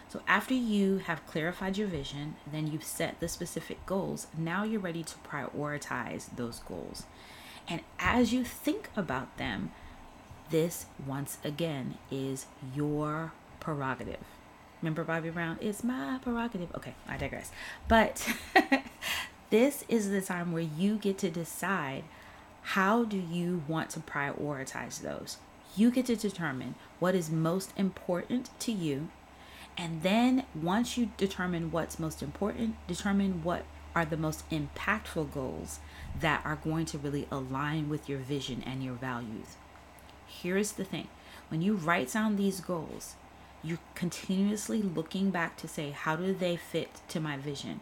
So, 0.09 0.23
after 0.29 0.55
you 0.55 0.99
have 0.99 1.27
clarified 1.27 1.77
your 1.77 1.89
vision, 1.89 2.37
then 2.51 2.69
you've 2.69 2.85
set 2.85 3.19
the 3.19 3.27
specific 3.27 3.85
goals, 3.87 4.29
now 4.39 4.63
you're 4.63 4.81
ready 4.81 5.03
to 5.03 5.15
prioritize 5.29 6.35
those 6.37 6.61
goals. 6.61 7.05
And 7.69 7.81
as 7.99 8.33
you 8.33 8.45
think 8.45 8.89
about 8.97 9.37
them, 9.37 9.73
this 10.51 10.87
once 11.05 11.39
again 11.43 11.99
is 12.11 12.47
your 12.75 13.33
prerogative. 13.59 14.25
Remember 14.81 15.03
Bobby 15.03 15.31
Brown? 15.31 15.59
It's 15.61 15.83
my 15.83 16.19
prerogative. 16.23 16.69
Okay, 16.77 16.95
I 17.09 17.17
digress. 17.17 17.51
But 17.89 18.33
this 19.51 19.85
is 19.89 20.11
the 20.11 20.21
time 20.21 20.53
where 20.53 20.63
you 20.63 20.97
get 20.97 21.19
to 21.19 21.31
decide 21.31 22.05
how 22.71 23.05
do 23.05 23.17
you 23.17 23.63
want 23.69 23.91
to 23.91 24.01
prioritize 24.01 25.01
those? 25.01 25.37
You 25.77 25.93
get 25.93 26.07
to 26.07 26.17
determine 26.17 26.75
what 26.99 27.15
is 27.15 27.31
most 27.31 27.73
important 27.77 28.51
to 28.59 28.73
you. 28.73 29.09
And 29.79 30.03
then 30.03 30.47
once 30.61 30.99
you 30.99 31.11
determine 31.17 31.71
what's 31.71 32.01
most 32.01 32.25
important, 32.25 32.75
determine 32.89 33.45
what 33.45 33.65
are 33.95 34.05
the 34.05 34.17
most 34.17 34.43
impactful 34.51 35.33
goals 35.33 35.79
that 36.19 36.45
are 36.45 36.57
going 36.57 36.87
to 36.87 36.99
really 36.99 37.29
align 37.31 37.89
with 37.89 38.09
your 38.09 38.19
vision 38.19 38.65
and 38.67 38.83
your 38.83 38.95
values. 38.95 39.55
Here's 40.27 40.73
the 40.73 40.85
thing 40.85 41.07
when 41.49 41.63
you 41.63 41.75
write 41.75 42.13
down 42.13 42.35
these 42.35 42.61
goals, 42.61 43.15
you're 43.63 43.79
continuously 43.95 44.83
looking 44.83 45.31
back 45.31 45.57
to 45.59 45.69
say, 45.69 45.93
how 45.93 46.17
do 46.17 46.35
they 46.35 46.57
fit 46.57 47.01
to 47.11 47.21
my 47.21 47.37
vision? 47.37 47.81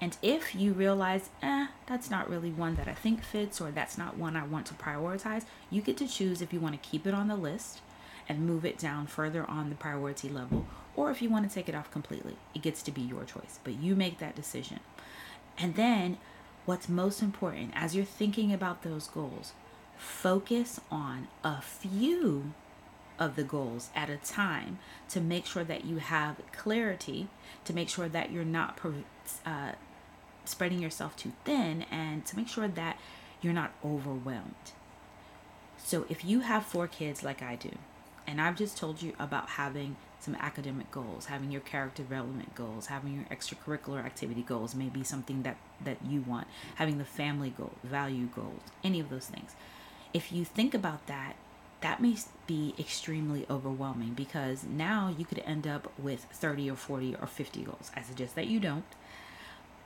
And 0.00 0.16
if 0.22 0.54
you 0.54 0.72
realize, 0.72 1.30
eh, 1.42 1.68
that's 1.86 2.10
not 2.10 2.28
really 2.28 2.50
one 2.50 2.74
that 2.76 2.88
I 2.88 2.94
think 2.94 3.22
fits, 3.22 3.60
or 3.60 3.70
that's 3.70 3.96
not 3.96 4.16
one 4.16 4.36
I 4.36 4.44
want 4.44 4.66
to 4.66 4.74
prioritize, 4.74 5.44
you 5.70 5.80
get 5.80 5.96
to 5.98 6.08
choose 6.08 6.42
if 6.42 6.52
you 6.52 6.60
want 6.60 6.80
to 6.80 6.88
keep 6.88 7.06
it 7.06 7.14
on 7.14 7.28
the 7.28 7.36
list 7.36 7.80
and 8.28 8.46
move 8.46 8.64
it 8.64 8.78
down 8.78 9.06
further 9.06 9.48
on 9.48 9.70
the 9.70 9.76
priority 9.76 10.28
level, 10.28 10.66
or 10.94 11.10
if 11.10 11.22
you 11.22 11.30
want 11.30 11.48
to 11.48 11.54
take 11.54 11.68
it 11.68 11.74
off 11.74 11.90
completely. 11.90 12.36
It 12.54 12.62
gets 12.62 12.82
to 12.82 12.90
be 12.90 13.00
your 13.00 13.24
choice, 13.24 13.60
but 13.64 13.80
you 13.80 13.94
make 13.94 14.18
that 14.18 14.36
decision. 14.36 14.80
And 15.58 15.74
then, 15.76 16.18
what's 16.66 16.88
most 16.88 17.22
important 17.22 17.72
as 17.74 17.94
you're 17.94 18.04
thinking 18.04 18.52
about 18.52 18.82
those 18.82 19.06
goals, 19.06 19.52
focus 19.96 20.80
on 20.90 21.28
a 21.42 21.62
few 21.62 22.52
of 23.18 23.36
the 23.36 23.44
goals 23.44 23.88
at 23.94 24.10
a 24.10 24.16
time 24.16 24.78
to 25.08 25.20
make 25.20 25.46
sure 25.46 25.64
that 25.64 25.84
you 25.84 25.98
have 25.98 26.36
clarity, 26.52 27.28
to 27.64 27.72
make 27.72 27.88
sure 27.88 28.08
that 28.08 28.30
you're 28.30 28.44
not 28.44 28.76
uh, 29.44 29.72
spreading 30.44 30.80
yourself 30.80 31.16
too 31.16 31.32
thin, 31.44 31.84
and 31.90 32.24
to 32.26 32.36
make 32.36 32.48
sure 32.48 32.68
that 32.68 32.98
you're 33.40 33.52
not 33.52 33.72
overwhelmed. 33.84 34.54
So, 35.78 36.06
if 36.08 36.24
you 36.24 36.40
have 36.40 36.64
four 36.64 36.86
kids 36.88 37.22
like 37.22 37.42
I 37.42 37.56
do, 37.56 37.70
and 38.26 38.40
I've 38.40 38.56
just 38.56 38.76
told 38.76 39.02
you 39.02 39.12
about 39.18 39.50
having 39.50 39.96
some 40.18 40.34
academic 40.36 40.90
goals, 40.90 41.26
having 41.26 41.50
your 41.50 41.60
character 41.60 42.02
development 42.02 42.54
goals, 42.54 42.86
having 42.86 43.14
your 43.14 43.24
extracurricular 43.24 44.04
activity 44.04 44.42
goals, 44.42 44.74
maybe 44.74 45.04
something 45.04 45.42
that 45.42 45.56
that 45.84 45.98
you 46.04 46.22
want, 46.22 46.46
having 46.76 46.98
the 46.98 47.04
family 47.04 47.50
goal, 47.50 47.72
value 47.84 48.26
goals, 48.26 48.62
any 48.82 48.98
of 48.98 49.10
those 49.10 49.26
things. 49.26 49.54
If 50.12 50.32
you 50.32 50.44
think 50.44 50.74
about 50.74 51.06
that 51.06 51.36
that 51.80 52.00
may 52.00 52.16
be 52.46 52.74
extremely 52.78 53.46
overwhelming 53.50 54.14
because 54.14 54.64
now 54.64 55.14
you 55.16 55.24
could 55.24 55.40
end 55.40 55.66
up 55.66 55.92
with 55.98 56.26
30 56.32 56.70
or 56.70 56.76
40 56.76 57.16
or 57.16 57.26
50 57.26 57.62
goals. 57.62 57.90
I 57.94 58.02
suggest 58.02 58.34
that 58.34 58.46
you 58.46 58.60
don't. 58.60 58.84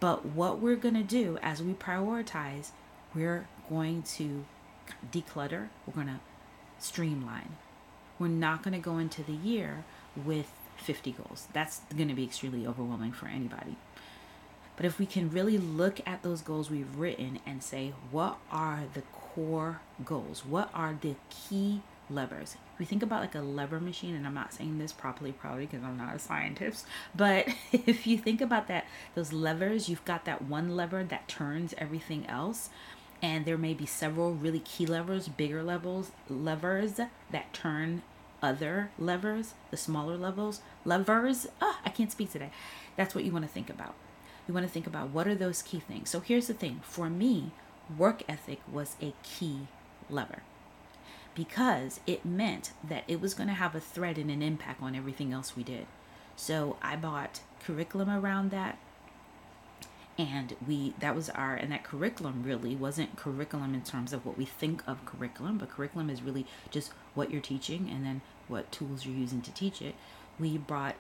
But 0.00 0.25
what 0.25 0.59
we're 0.59 0.76
going 0.76 0.95
to 0.95 1.02
do 1.02 1.38
as 1.42 1.62
we 1.62 1.75
prioritize, 1.75 2.71
we're 3.14 3.47
going 3.69 4.02
to 4.02 4.47
declutter, 5.12 5.69
we're 5.87 5.95
going 5.95 6.07
to 6.07 6.21
streamline. 6.78 7.57
We're 8.19 8.28
not 8.28 8.62
going 8.62 8.73
to 8.73 8.80
go 8.80 8.99
into 8.99 9.23
the 9.23 9.33
year 9.33 9.85
with 10.16 10.50
50 10.78 11.12
goals. 11.12 11.49
That's 11.52 11.80
going 11.95 12.09
to 12.09 12.14
be 12.14 12.25
extremely 12.25 12.66
overwhelming 12.66 13.12
for 13.12 13.26
anybody. 13.26 13.76
But 14.76 14.87
if 14.87 14.99
we 14.99 15.04
can 15.04 15.30
really 15.30 15.59
look 15.59 16.00
at 16.07 16.23
those 16.23 16.40
goals 16.40 16.71
we've 16.71 16.97
written 16.97 17.38
and 17.45 17.62
say, 17.62 17.92
what 18.11 18.38
are 18.50 18.85
the 18.95 19.02
core 19.12 19.80
goals? 20.04 20.45
What 20.45 20.71
are 20.73 20.97
the 20.99 21.16
key 21.28 21.83
levers? 22.09 22.57
We 22.80 22.87
think 22.87 23.02
about 23.02 23.20
like 23.20 23.34
a 23.37 23.40
lever 23.40 23.78
machine, 23.78 24.16
and 24.16 24.26
I'm 24.26 24.34
not 24.34 24.54
saying 24.54 24.78
this 24.78 24.92
properly, 24.92 25.32
probably 25.32 25.66
because 25.66 25.84
I'm 25.84 25.96
not 25.96 26.16
a 26.16 26.18
scientist, 26.18 26.87
but 27.14 27.46
if 27.72 28.06
you 28.06 28.18
think 28.18 28.40
about 28.40 28.66
that, 28.68 28.87
those 29.14 29.32
levers, 29.32 29.88
you've 29.88 30.04
got 30.04 30.25
that 30.25 30.42
one 30.42 30.75
lever 30.75 31.04
that 31.04 31.28
turns 31.28 31.75
everything 31.78 32.26
else. 32.26 32.70
And 33.22 33.44
there 33.44 33.58
may 33.58 33.75
be 33.75 33.84
several 33.84 34.32
really 34.32 34.60
key 34.60 34.87
levers, 34.87 35.28
bigger 35.28 35.62
levels, 35.62 36.10
levers 36.26 36.94
that 37.30 37.52
turn 37.52 38.02
other 38.42 38.90
levers, 38.99 39.52
the 39.70 39.76
smaller 39.76 40.16
levels, 40.16 40.62
levers. 40.87 41.46
Oh, 41.60 41.76
I 41.84 41.90
can't 41.90 42.10
speak 42.10 42.32
today. 42.32 42.50
That's 42.96 43.14
what 43.14 43.25
you 43.25 43.32
want 43.32 43.44
to 43.44 43.50
think 43.52 43.68
about 43.68 43.94
you 44.50 44.54
want 44.54 44.66
to 44.66 44.72
think 44.72 44.88
about 44.88 45.10
what 45.10 45.28
are 45.28 45.34
those 45.37 45.62
key 45.62 45.78
things. 45.78 46.10
So 46.10 46.18
here's 46.18 46.49
the 46.49 46.54
thing 46.54 46.80
for 46.82 47.08
me, 47.08 47.52
work 47.96 48.22
ethic 48.28 48.60
was 48.70 48.96
a 49.00 49.14
key 49.22 49.68
lever 50.08 50.42
because 51.40 52.00
it 52.06 52.23
meant 52.23 52.70
that 52.87 53.02
it 53.09 53.18
was 53.18 53.32
going 53.32 53.49
to 53.49 53.54
have 53.54 53.75
a 53.75 53.80
thread 53.80 54.18
and 54.18 54.30
an 54.30 54.42
impact 54.42 54.82
on 54.82 54.94
everything 54.94 55.32
else 55.32 55.56
we 55.56 55.62
did. 55.62 55.87
So 56.37 56.76
I 56.82 56.97
bought 56.97 57.40
curriculum 57.64 58.11
around 58.11 58.50
that 58.50 58.78
and 60.18 60.54
we 60.68 60.92
that 60.99 61.16
was 61.16 61.30
our 61.30 61.54
and 61.54 61.73
that 61.73 61.82
curriculum 61.82 62.42
really 62.44 62.76
wasn't 62.76 63.16
curriculum 63.16 63.73
in 63.73 63.80
terms 63.80 64.12
of 64.12 64.26
what 64.26 64.37
we 64.37 64.44
think 64.44 64.82
of 64.87 65.02
curriculum 65.06 65.56
but 65.56 65.70
curriculum 65.70 66.11
is 66.11 66.20
really 66.20 66.44
just 66.70 66.92
what 67.14 67.30
you're 67.30 67.40
teaching 67.40 67.88
and 67.90 68.04
then 68.04 68.20
what 68.47 68.70
tools 68.70 69.06
you're 69.06 69.14
using 69.16 69.40
to 69.40 69.50
teach 69.52 69.80
it. 69.80 69.94
We 70.38 70.59
brought 70.59 70.97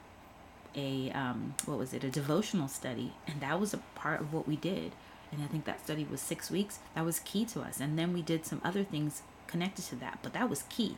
a 0.74 1.10
um, 1.10 1.54
what 1.66 1.76
was 1.76 1.92
it 1.92 2.02
a 2.02 2.08
devotional 2.08 2.68
study 2.68 3.12
and 3.26 3.42
that 3.42 3.60
was 3.60 3.74
a 3.74 3.78
part 3.94 4.22
of 4.22 4.32
what 4.32 4.48
we 4.48 4.56
did. 4.56 4.92
And 5.32 5.42
i 5.42 5.46
think 5.46 5.66
that 5.66 5.84
study 5.84 6.06
was 6.10 6.22
six 6.22 6.50
weeks. 6.50 6.78
That 6.94 7.04
was 7.04 7.20
key 7.20 7.44
to 7.46 7.60
us. 7.60 7.78
And 7.78 7.98
then 7.98 8.14
we 8.14 8.22
did 8.22 8.46
some 8.46 8.62
other 8.64 8.82
things 8.82 9.22
connected 9.50 9.84
to 9.84 9.96
that 9.96 10.18
but 10.22 10.32
that 10.32 10.48
was 10.48 10.64
key 10.68 10.96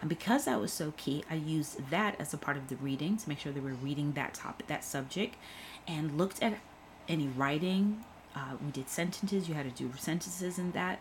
and 0.00 0.08
because 0.08 0.44
that 0.44 0.60
was 0.60 0.72
so 0.72 0.92
key 0.96 1.24
i 1.30 1.34
used 1.34 1.90
that 1.90 2.18
as 2.20 2.34
a 2.34 2.38
part 2.38 2.56
of 2.56 2.68
the 2.68 2.76
reading 2.76 3.16
to 3.16 3.28
make 3.28 3.38
sure 3.38 3.52
that 3.52 3.62
we're 3.62 3.72
reading 3.74 4.12
that 4.12 4.34
topic 4.34 4.66
that 4.66 4.84
subject 4.84 5.36
and 5.86 6.18
looked 6.18 6.42
at 6.42 6.58
any 7.08 7.28
writing 7.28 8.04
uh, 8.34 8.56
we 8.64 8.70
did 8.70 8.88
sentences 8.88 9.48
you 9.48 9.54
had 9.54 9.64
to 9.64 9.82
do 9.82 9.90
sentences 9.98 10.58
in 10.58 10.72
that 10.72 10.98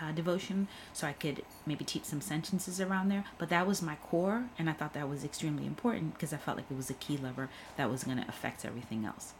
uh, 0.00 0.12
devotion 0.12 0.68
so 0.92 1.06
I 1.06 1.12
could 1.12 1.42
maybe 1.66 1.84
teach 1.84 2.04
some 2.04 2.20
sentences 2.20 2.80
around 2.80 3.08
there. 3.08 3.24
But 3.38 3.48
that 3.50 3.66
was 3.66 3.82
my 3.82 3.96
core, 3.96 4.44
and 4.58 4.68
I 4.68 4.72
thought 4.72 4.92
that 4.94 5.08
was 5.08 5.24
extremely 5.24 5.66
important 5.66 6.14
because 6.14 6.32
I 6.32 6.36
felt 6.36 6.56
like 6.56 6.66
it 6.70 6.76
was 6.76 6.90
a 6.90 6.94
key 6.94 7.16
lever 7.16 7.48
that 7.76 7.90
was 7.90 8.04
going 8.04 8.18
to 8.18 8.28
affect 8.28 8.64
everything 8.64 9.04
else. 9.04 9.34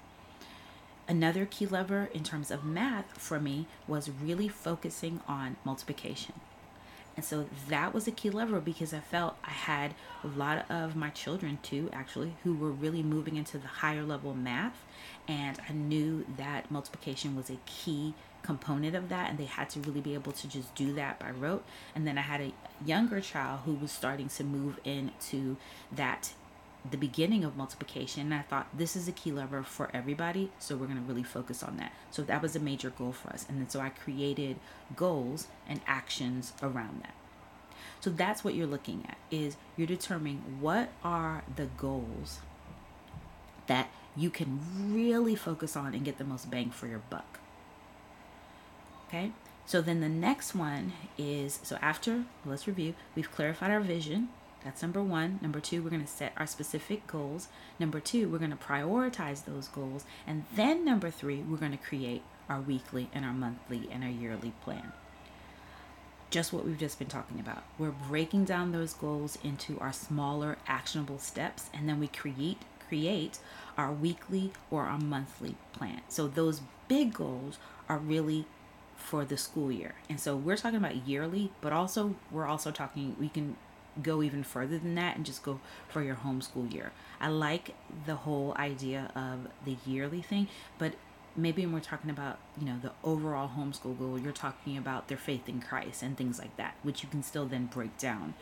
Another 1.06 1.44
key 1.44 1.66
lever 1.66 2.08
in 2.14 2.24
terms 2.24 2.50
of 2.50 2.64
math 2.64 3.18
for 3.18 3.38
me 3.38 3.66
was 3.86 4.08
really 4.08 4.48
focusing 4.48 5.20
on 5.28 5.56
multiplication. 5.64 6.34
And 7.16 7.24
so 7.24 7.46
that 7.68 7.94
was 7.94 8.08
a 8.08 8.10
key 8.10 8.30
lever 8.30 8.60
because 8.60 8.92
I 8.92 8.98
felt 8.98 9.36
I 9.44 9.50
had 9.50 9.94
a 10.24 10.26
lot 10.26 10.68
of 10.70 10.96
my 10.96 11.10
children 11.10 11.58
too, 11.62 11.88
actually, 11.92 12.34
who 12.42 12.54
were 12.54 12.72
really 12.72 13.02
moving 13.02 13.36
into 13.36 13.58
the 13.58 13.68
higher 13.68 14.02
level 14.02 14.34
math. 14.34 14.84
And 15.28 15.60
I 15.68 15.72
knew 15.72 16.26
that 16.36 16.70
multiplication 16.70 17.36
was 17.36 17.50
a 17.50 17.58
key 17.66 18.14
component 18.44 18.94
of 18.94 19.08
that 19.08 19.30
and 19.30 19.38
they 19.38 19.46
had 19.46 19.70
to 19.70 19.80
really 19.80 20.02
be 20.02 20.14
able 20.14 20.30
to 20.30 20.46
just 20.46 20.74
do 20.74 20.92
that 20.92 21.18
by 21.18 21.30
rote 21.30 21.64
and 21.94 22.06
then 22.06 22.18
i 22.18 22.20
had 22.20 22.42
a 22.42 22.52
younger 22.84 23.18
child 23.18 23.60
who 23.64 23.72
was 23.72 23.90
starting 23.90 24.28
to 24.28 24.44
move 24.44 24.78
into 24.84 25.56
that 25.90 26.34
the 26.88 26.96
beginning 26.96 27.44
of 27.44 27.56
multiplication 27.56 28.22
and 28.22 28.34
i 28.34 28.42
thought 28.42 28.66
this 28.76 28.94
is 28.94 29.08
a 29.08 29.12
key 29.12 29.32
lever 29.32 29.62
for 29.62 29.90
everybody 29.94 30.50
so 30.58 30.76
we're 30.76 30.86
going 30.86 30.98
to 30.98 31.04
really 31.04 31.22
focus 31.22 31.62
on 31.62 31.76
that. 31.78 31.92
So 32.10 32.22
that 32.22 32.42
was 32.42 32.54
a 32.54 32.60
major 32.60 32.90
goal 32.90 33.12
for 33.12 33.30
us 33.30 33.46
and 33.48 33.58
then 33.58 33.68
so 33.68 33.80
i 33.80 33.88
created 33.88 34.58
goals 34.94 35.48
and 35.68 35.80
actions 35.86 36.52
around 36.62 37.02
that. 37.02 37.14
So 38.00 38.10
that's 38.10 38.44
what 38.44 38.54
you're 38.54 38.66
looking 38.66 39.06
at 39.08 39.16
is 39.30 39.56
you're 39.76 39.86
determining 39.86 40.58
what 40.60 40.90
are 41.02 41.42
the 41.56 41.66
goals 41.78 42.40
that 43.66 43.88
you 44.16 44.30
can 44.30 44.60
really 44.94 45.34
focus 45.34 45.76
on 45.76 45.94
and 45.94 46.04
get 46.04 46.18
the 46.18 46.24
most 46.24 46.50
bang 46.50 46.70
for 46.70 46.86
your 46.86 47.00
buck. 47.10 47.40
Okay, 49.08 49.32
so 49.66 49.80
then 49.80 50.00
the 50.00 50.08
next 50.08 50.54
one 50.54 50.92
is 51.16 51.60
so 51.62 51.76
after, 51.80 52.24
let's 52.44 52.66
review, 52.66 52.94
we've 53.14 53.30
clarified 53.30 53.70
our 53.70 53.80
vision. 53.80 54.28
That's 54.64 54.80
number 54.80 55.02
one. 55.02 55.38
Number 55.42 55.60
two, 55.60 55.82
we're 55.82 55.90
going 55.90 56.02
to 56.02 56.08
set 56.08 56.32
our 56.36 56.46
specific 56.46 57.06
goals. 57.06 57.48
Number 57.78 58.00
two, 58.00 58.28
we're 58.28 58.38
going 58.38 58.50
to 58.50 58.56
prioritize 58.56 59.44
those 59.44 59.68
goals. 59.68 60.04
And 60.26 60.44
then 60.54 60.84
number 60.84 61.10
three, 61.10 61.40
we're 61.40 61.58
going 61.58 61.72
to 61.72 61.78
create 61.78 62.22
our 62.48 62.60
weekly 62.60 63.10
and 63.12 63.24
our 63.24 63.32
monthly 63.32 63.88
and 63.92 64.02
our 64.02 64.10
yearly 64.10 64.52
plan. 64.62 64.92
Just 66.30 66.52
what 66.52 66.64
we've 66.64 66.78
just 66.78 66.98
been 66.98 67.08
talking 67.08 67.38
about. 67.38 67.64
We're 67.78 67.90
breaking 67.90 68.46
down 68.46 68.72
those 68.72 68.94
goals 68.94 69.38
into 69.44 69.78
our 69.78 69.92
smaller 69.92 70.56
actionable 70.66 71.18
steps 71.18 71.68
and 71.72 71.88
then 71.88 72.00
we 72.00 72.08
create 72.08 72.58
create 72.86 73.38
our 73.78 73.90
weekly 73.90 74.52
or 74.70 74.84
our 74.84 74.98
monthly 74.98 75.56
plan. 75.72 76.02
So 76.08 76.28
those 76.28 76.60
big 76.86 77.14
goals 77.14 77.58
are 77.88 77.98
really 77.98 78.46
for 78.96 79.24
the 79.24 79.36
school 79.36 79.72
year. 79.72 79.94
And 80.08 80.20
so 80.20 80.36
we're 80.36 80.56
talking 80.56 80.78
about 80.78 81.08
yearly, 81.08 81.50
but 81.60 81.72
also 81.72 82.14
we're 82.30 82.46
also 82.46 82.70
talking 82.70 83.16
we 83.18 83.28
can 83.28 83.56
go 84.02 84.22
even 84.22 84.42
further 84.42 84.78
than 84.78 84.94
that 84.96 85.16
and 85.16 85.24
just 85.24 85.42
go 85.42 85.60
for 85.88 86.02
your 86.02 86.16
homeschool 86.16 86.72
year. 86.72 86.92
I 87.20 87.28
like 87.28 87.74
the 88.06 88.16
whole 88.16 88.54
idea 88.56 89.10
of 89.14 89.48
the 89.64 89.76
yearly 89.86 90.22
thing, 90.22 90.48
but 90.78 90.94
maybe 91.36 91.64
when 91.64 91.74
we're 91.74 91.80
talking 91.80 92.10
about, 92.10 92.38
you 92.58 92.66
know, 92.66 92.76
the 92.80 92.92
overall 93.02 93.50
homeschool 93.56 93.98
goal, 93.98 94.18
you're 94.18 94.32
talking 94.32 94.76
about 94.76 95.08
their 95.08 95.18
faith 95.18 95.48
in 95.48 95.60
Christ 95.60 96.02
and 96.02 96.16
things 96.16 96.38
like 96.38 96.56
that, 96.56 96.74
which 96.82 97.02
you 97.02 97.08
can 97.08 97.22
still 97.22 97.46
then 97.46 97.66
break 97.66 97.96
down 97.98 98.34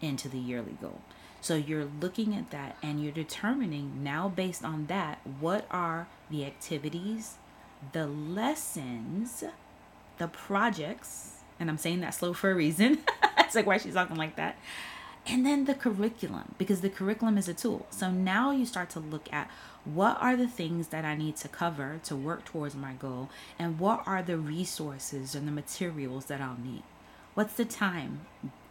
into 0.00 0.28
the 0.28 0.38
yearly 0.38 0.76
goal. 0.80 1.00
So 1.40 1.54
you're 1.54 1.88
looking 2.00 2.34
at 2.34 2.50
that 2.50 2.76
and 2.82 3.02
you're 3.02 3.12
determining 3.12 4.02
now 4.02 4.28
based 4.28 4.64
on 4.64 4.86
that 4.86 5.20
what 5.40 5.66
are 5.70 6.08
the 6.30 6.44
activities, 6.44 7.36
the 7.92 8.06
lessons, 8.06 9.44
the 10.18 10.28
projects, 10.28 11.37
and 11.60 11.70
I'm 11.70 11.78
saying 11.78 12.00
that 12.00 12.14
slow 12.14 12.32
for 12.32 12.50
a 12.50 12.54
reason. 12.54 12.98
it's 13.38 13.54
like 13.54 13.66
why 13.66 13.78
she's 13.78 13.94
talking 13.94 14.16
like 14.16 14.36
that. 14.36 14.58
And 15.26 15.44
then 15.44 15.66
the 15.66 15.74
curriculum, 15.74 16.54
because 16.56 16.80
the 16.80 16.88
curriculum 16.88 17.36
is 17.36 17.48
a 17.48 17.54
tool. 17.54 17.86
So 17.90 18.10
now 18.10 18.50
you 18.50 18.64
start 18.64 18.88
to 18.90 19.00
look 19.00 19.30
at 19.32 19.50
what 19.84 20.16
are 20.20 20.36
the 20.36 20.48
things 20.48 20.88
that 20.88 21.04
I 21.04 21.16
need 21.16 21.36
to 21.36 21.48
cover 21.48 22.00
to 22.04 22.16
work 22.16 22.44
towards 22.44 22.74
my 22.74 22.94
goal, 22.94 23.28
and 23.58 23.78
what 23.78 24.02
are 24.06 24.22
the 24.22 24.38
resources 24.38 25.34
and 25.34 25.46
the 25.46 25.52
materials 25.52 26.26
that 26.26 26.40
I'll 26.40 26.58
need. 26.62 26.82
What's 27.34 27.54
the 27.54 27.64
time 27.64 28.22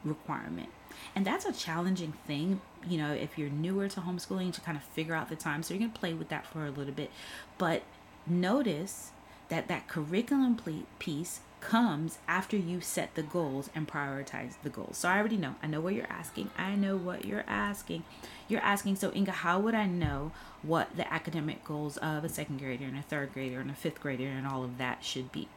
requirement? 0.03 0.69
And 1.15 1.25
that's 1.25 1.45
a 1.45 1.53
challenging 1.53 2.13
thing, 2.25 2.61
you 2.87 2.97
know, 2.97 3.13
if 3.13 3.37
you're 3.37 3.49
newer 3.49 3.87
to 3.89 4.01
homeschooling 4.01 4.53
to 4.53 4.61
kind 4.61 4.77
of 4.77 4.83
figure 4.83 5.15
out 5.15 5.29
the 5.29 5.35
time. 5.35 5.63
So 5.63 5.73
you're 5.73 5.79
going 5.79 5.91
to 5.91 5.99
play 5.99 6.13
with 6.13 6.29
that 6.29 6.45
for 6.45 6.65
a 6.65 6.71
little 6.71 6.93
bit. 6.93 7.11
But 7.57 7.83
notice 8.25 9.11
that 9.49 9.67
that 9.67 9.87
curriculum 9.87 10.59
piece 10.99 11.39
comes 11.67 12.17
after 12.29 12.55
you 12.55 12.79
set 12.79 13.13
the 13.15 13.21
goals 13.21 13.69
and 13.75 13.85
prioritize 13.89 14.53
the 14.63 14.69
goals. 14.69 14.97
So 14.97 15.09
I 15.09 15.17
already 15.17 15.35
know. 15.35 15.55
I 15.61 15.67
know 15.67 15.81
what 15.81 15.95
you're 15.95 16.09
asking. 16.09 16.49
I 16.57 16.75
know 16.75 16.95
what 16.95 17.25
you're 17.25 17.43
asking. 17.45 18.05
You're 18.47 18.61
asking, 18.61 18.95
so 18.95 19.11
Inga, 19.13 19.33
how 19.33 19.59
would 19.59 19.75
I 19.75 19.85
know 19.85 20.31
what 20.61 20.95
the 20.95 21.11
academic 21.13 21.65
goals 21.65 21.97
of 21.97 22.23
a 22.23 22.29
second 22.29 22.59
grader 22.59 22.85
and 22.85 22.97
a 22.97 23.01
third 23.01 23.33
grader 23.33 23.59
and 23.59 23.69
a 23.69 23.73
fifth 23.73 23.99
grader 23.99 24.27
and 24.27 24.47
all 24.47 24.63
of 24.63 24.77
that 24.77 25.03
should 25.03 25.33
be? 25.33 25.49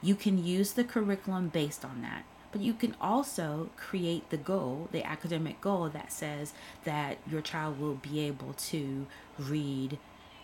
You 0.00 0.14
can 0.14 0.44
use 0.44 0.74
the 0.74 0.84
curriculum 0.84 1.48
based 1.48 1.84
on 1.84 2.00
that. 2.02 2.24
But 2.52 2.60
you 2.60 2.72
can 2.72 2.94
also 3.00 3.70
create 3.76 4.30
the 4.30 4.36
goal, 4.36 4.88
the 4.92 5.04
academic 5.04 5.60
goal 5.60 5.88
that 5.88 6.12
says 6.12 6.52
that 6.84 7.18
your 7.28 7.40
child 7.40 7.80
will 7.80 7.94
be 7.94 8.20
able 8.20 8.52
to 8.52 9.08
read 9.36 9.98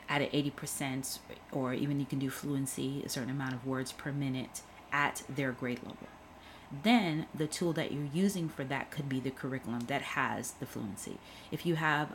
at 0.09 0.20
an 0.20 0.30
80% 0.30 1.20
or 1.52 1.73
even 1.75 2.00
you 2.00 2.06
can 2.06 2.18
do 2.18 2.28
fluency, 2.28 3.04
a 3.06 3.09
certain 3.09 3.30
amount 3.30 3.54
of 3.54 3.64
words 3.64 3.92
per 3.92 4.11
minute 4.11 4.62
at 4.92 5.23
their 5.28 5.52
grade 5.52 5.80
level. 5.82 6.09
Then 6.82 7.26
the 7.35 7.47
tool 7.47 7.73
that 7.73 7.92
you're 7.92 8.09
using 8.12 8.49
for 8.49 8.64
that 8.64 8.90
could 8.90 9.09
be 9.09 9.18
the 9.18 9.30
curriculum 9.30 9.80
that 9.88 10.02
has 10.02 10.52
the 10.52 10.66
fluency. 10.66 11.18
If 11.50 11.66
you 11.66 11.75
have 11.76 12.14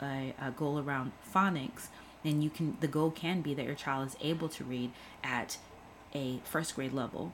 a, 0.00 0.04
a, 0.04 0.34
a 0.40 0.50
goal 0.50 0.80
around 0.80 1.12
phonics, 1.32 1.88
then 2.24 2.42
you 2.42 2.50
can 2.50 2.76
the 2.80 2.88
goal 2.88 3.10
can 3.10 3.40
be 3.40 3.54
that 3.54 3.64
your 3.64 3.74
child 3.74 4.08
is 4.08 4.16
able 4.20 4.48
to 4.48 4.64
read 4.64 4.90
at 5.22 5.58
a 6.14 6.40
first 6.44 6.74
grade 6.74 6.92
level 6.92 7.32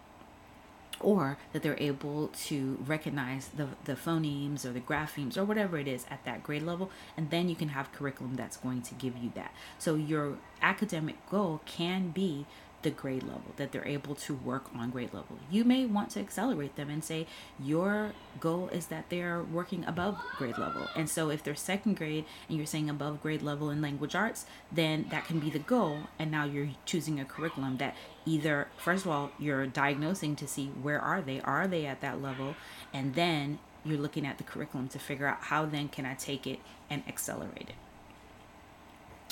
or 1.00 1.38
that 1.52 1.62
they're 1.62 1.80
able 1.80 2.28
to 2.28 2.78
recognize 2.86 3.48
the, 3.48 3.68
the 3.84 3.94
phonemes 3.94 4.66
or 4.66 4.72
the 4.72 4.80
graphemes 4.80 5.36
or 5.36 5.44
whatever 5.44 5.78
it 5.78 5.88
is 5.88 6.04
at 6.10 6.22
that 6.24 6.42
grade 6.42 6.62
level 6.62 6.90
and 7.16 7.30
then 7.30 7.48
you 7.48 7.56
can 7.56 7.68
have 7.68 7.90
curriculum 7.92 8.36
that's 8.36 8.58
going 8.58 8.82
to 8.82 8.94
give 8.94 9.16
you 9.16 9.32
that 9.34 9.52
so 9.78 9.94
your 9.94 10.36
academic 10.60 11.16
goal 11.30 11.60
can 11.64 12.10
be 12.10 12.44
the 12.82 12.90
grade 12.90 13.22
level, 13.22 13.52
that 13.56 13.72
they're 13.72 13.86
able 13.86 14.14
to 14.14 14.34
work 14.34 14.64
on 14.74 14.90
grade 14.90 15.12
level. 15.12 15.38
You 15.50 15.64
may 15.64 15.84
want 15.86 16.10
to 16.10 16.20
accelerate 16.20 16.76
them 16.76 16.88
and 16.88 17.04
say 17.04 17.26
your 17.62 18.12
goal 18.38 18.68
is 18.72 18.86
that 18.86 19.10
they're 19.10 19.42
working 19.42 19.84
above 19.84 20.18
grade 20.38 20.56
level. 20.58 20.88
And 20.96 21.08
so 21.08 21.30
if 21.30 21.42
they're 21.42 21.54
second 21.54 21.96
grade 21.96 22.24
and 22.48 22.56
you're 22.56 22.66
saying 22.66 22.88
above 22.88 23.22
grade 23.22 23.42
level 23.42 23.70
in 23.70 23.82
language 23.82 24.14
arts, 24.14 24.46
then 24.72 25.06
that 25.10 25.26
can 25.26 25.40
be 25.40 25.50
the 25.50 25.58
goal. 25.58 25.98
And 26.18 26.30
now 26.30 26.44
you're 26.44 26.70
choosing 26.86 27.20
a 27.20 27.24
curriculum 27.24 27.76
that 27.78 27.96
either, 28.24 28.68
first 28.76 29.04
of 29.04 29.10
all, 29.10 29.30
you're 29.38 29.66
diagnosing 29.66 30.36
to 30.36 30.46
see 30.46 30.66
where 30.66 31.00
are 31.00 31.20
they? 31.20 31.40
Are 31.40 31.66
they 31.66 31.86
at 31.86 32.00
that 32.00 32.22
level? 32.22 32.54
And 32.92 33.14
then 33.14 33.58
you're 33.84 33.98
looking 33.98 34.26
at 34.26 34.38
the 34.38 34.44
curriculum 34.44 34.88
to 34.88 34.98
figure 34.98 35.26
out 35.26 35.38
how 35.42 35.66
then 35.66 35.88
can 35.88 36.06
I 36.06 36.14
take 36.14 36.46
it 36.46 36.60
and 36.88 37.02
accelerate 37.08 37.68
it. 37.68 37.74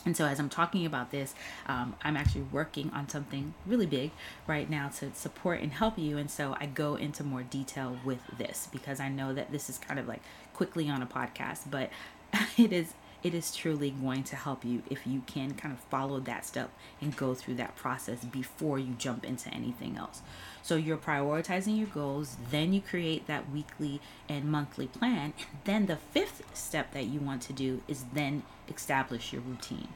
And 0.05 0.17
so, 0.17 0.25
as 0.25 0.39
I'm 0.39 0.49
talking 0.49 0.87
about 0.87 1.11
this, 1.11 1.35
um, 1.67 1.95
I'm 2.03 2.17
actually 2.17 2.43
working 2.53 2.91
on 2.95 3.09
something 3.09 3.55
really 3.67 3.87
big 3.87 4.13
right 4.47 4.71
now 4.71 4.89
to 5.01 5.13
support 5.15 5.61
and 5.61 5.73
help 5.73 5.99
you. 5.99 6.19
And 6.19 6.31
so, 6.31 6.57
I 6.61 6.67
go 6.67 6.95
into 6.95 7.25
more 7.25 7.43
detail 7.43 7.97
with 8.05 8.21
this 8.39 8.69
because 8.71 9.01
I 9.01 9.09
know 9.09 9.35
that 9.35 9.51
this 9.51 9.69
is 9.69 9.79
kind 9.79 9.99
of 9.99 10.07
like 10.07 10.23
quickly 10.55 10.89
on 10.89 11.03
a 11.03 11.07
podcast, 11.07 11.71
but 11.71 11.91
it 12.57 12.73
is 12.73 12.95
it 13.23 13.35
is 13.35 13.55
truly 13.55 13.91
going 13.91 14.23
to 14.25 14.37
help 14.37 14.65
you 14.65 14.83
if 14.89 15.07
you 15.07 15.23
can 15.27 15.55
kind 15.55 15.75
of 15.75 15.81
follow 15.81 16.21
that 16.21 16.47
step 16.47 16.71
and 17.01 17.17
go 17.17 17.35
through 17.35 17.57
that 17.57 17.77
process 17.77 18.25
before 18.25 18.79
you 18.79 18.95
jump 18.95 19.25
into 19.25 19.53
anything 19.53 19.97
else. 19.97 20.23
So 20.63 20.77
you're 20.77 20.97
prioritizing 20.97 21.77
your 21.77 21.89
goals, 21.89 22.37
then 22.51 22.73
you 22.73 22.81
create 22.81 23.27
that 23.27 23.51
weekly 23.51 24.01
and 24.29 24.45
monthly 24.45 24.87
plan. 24.87 25.33
Then 25.65 25.87
the 25.87 25.97
fifth 25.97 26.43
step 26.55 26.93
that 26.93 27.07
you 27.07 27.21
want 27.21 27.43
to 27.43 27.53
do 27.53 27.83
is 27.89 28.05
then 28.13 28.45
establish 28.69 29.33
your 29.33 29.43
routine. 29.43 29.89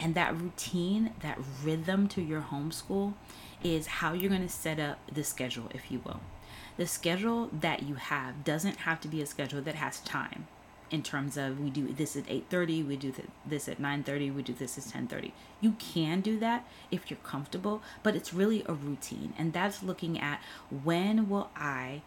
And 0.00 0.14
that 0.14 0.36
routine, 0.36 1.12
that 1.20 1.38
rhythm 1.62 2.08
to 2.08 2.22
your 2.22 2.42
homeschool 2.42 3.14
is 3.62 3.86
how 3.86 4.12
you're 4.12 4.30
going 4.30 4.46
to 4.46 4.48
set 4.48 4.78
up 4.78 4.98
the 5.12 5.24
schedule, 5.24 5.68
if 5.74 5.90
you 5.90 6.00
will. 6.04 6.20
The 6.76 6.86
schedule 6.86 7.50
that 7.52 7.82
you 7.82 7.96
have 7.96 8.44
doesn't 8.44 8.78
have 8.78 9.00
to 9.00 9.08
be 9.08 9.20
a 9.20 9.26
schedule 9.26 9.60
that 9.62 9.74
has 9.74 10.00
time 10.00 10.46
in 10.90 11.02
terms 11.02 11.36
of 11.36 11.60
we 11.60 11.70
do 11.70 11.92
this 11.92 12.16
at 12.16 12.26
8.30 12.26 12.86
we 12.86 12.96
do 12.96 13.12
this 13.46 13.68
at 13.68 13.80
9.30 13.80 14.34
we 14.34 14.42
do 14.42 14.54
this 14.54 14.78
at 14.78 14.84
10.30 14.84 15.32
you 15.60 15.72
can 15.78 16.20
do 16.20 16.38
that 16.38 16.66
if 16.90 17.10
you're 17.10 17.18
comfortable 17.18 17.82
but 18.02 18.16
it's 18.16 18.32
really 18.32 18.64
a 18.66 18.72
routine 18.72 19.34
and 19.36 19.52
that's 19.52 19.82
looking 19.82 20.18
at 20.18 20.40
when 20.70 21.28
will 21.28 21.50
i 21.56 22.02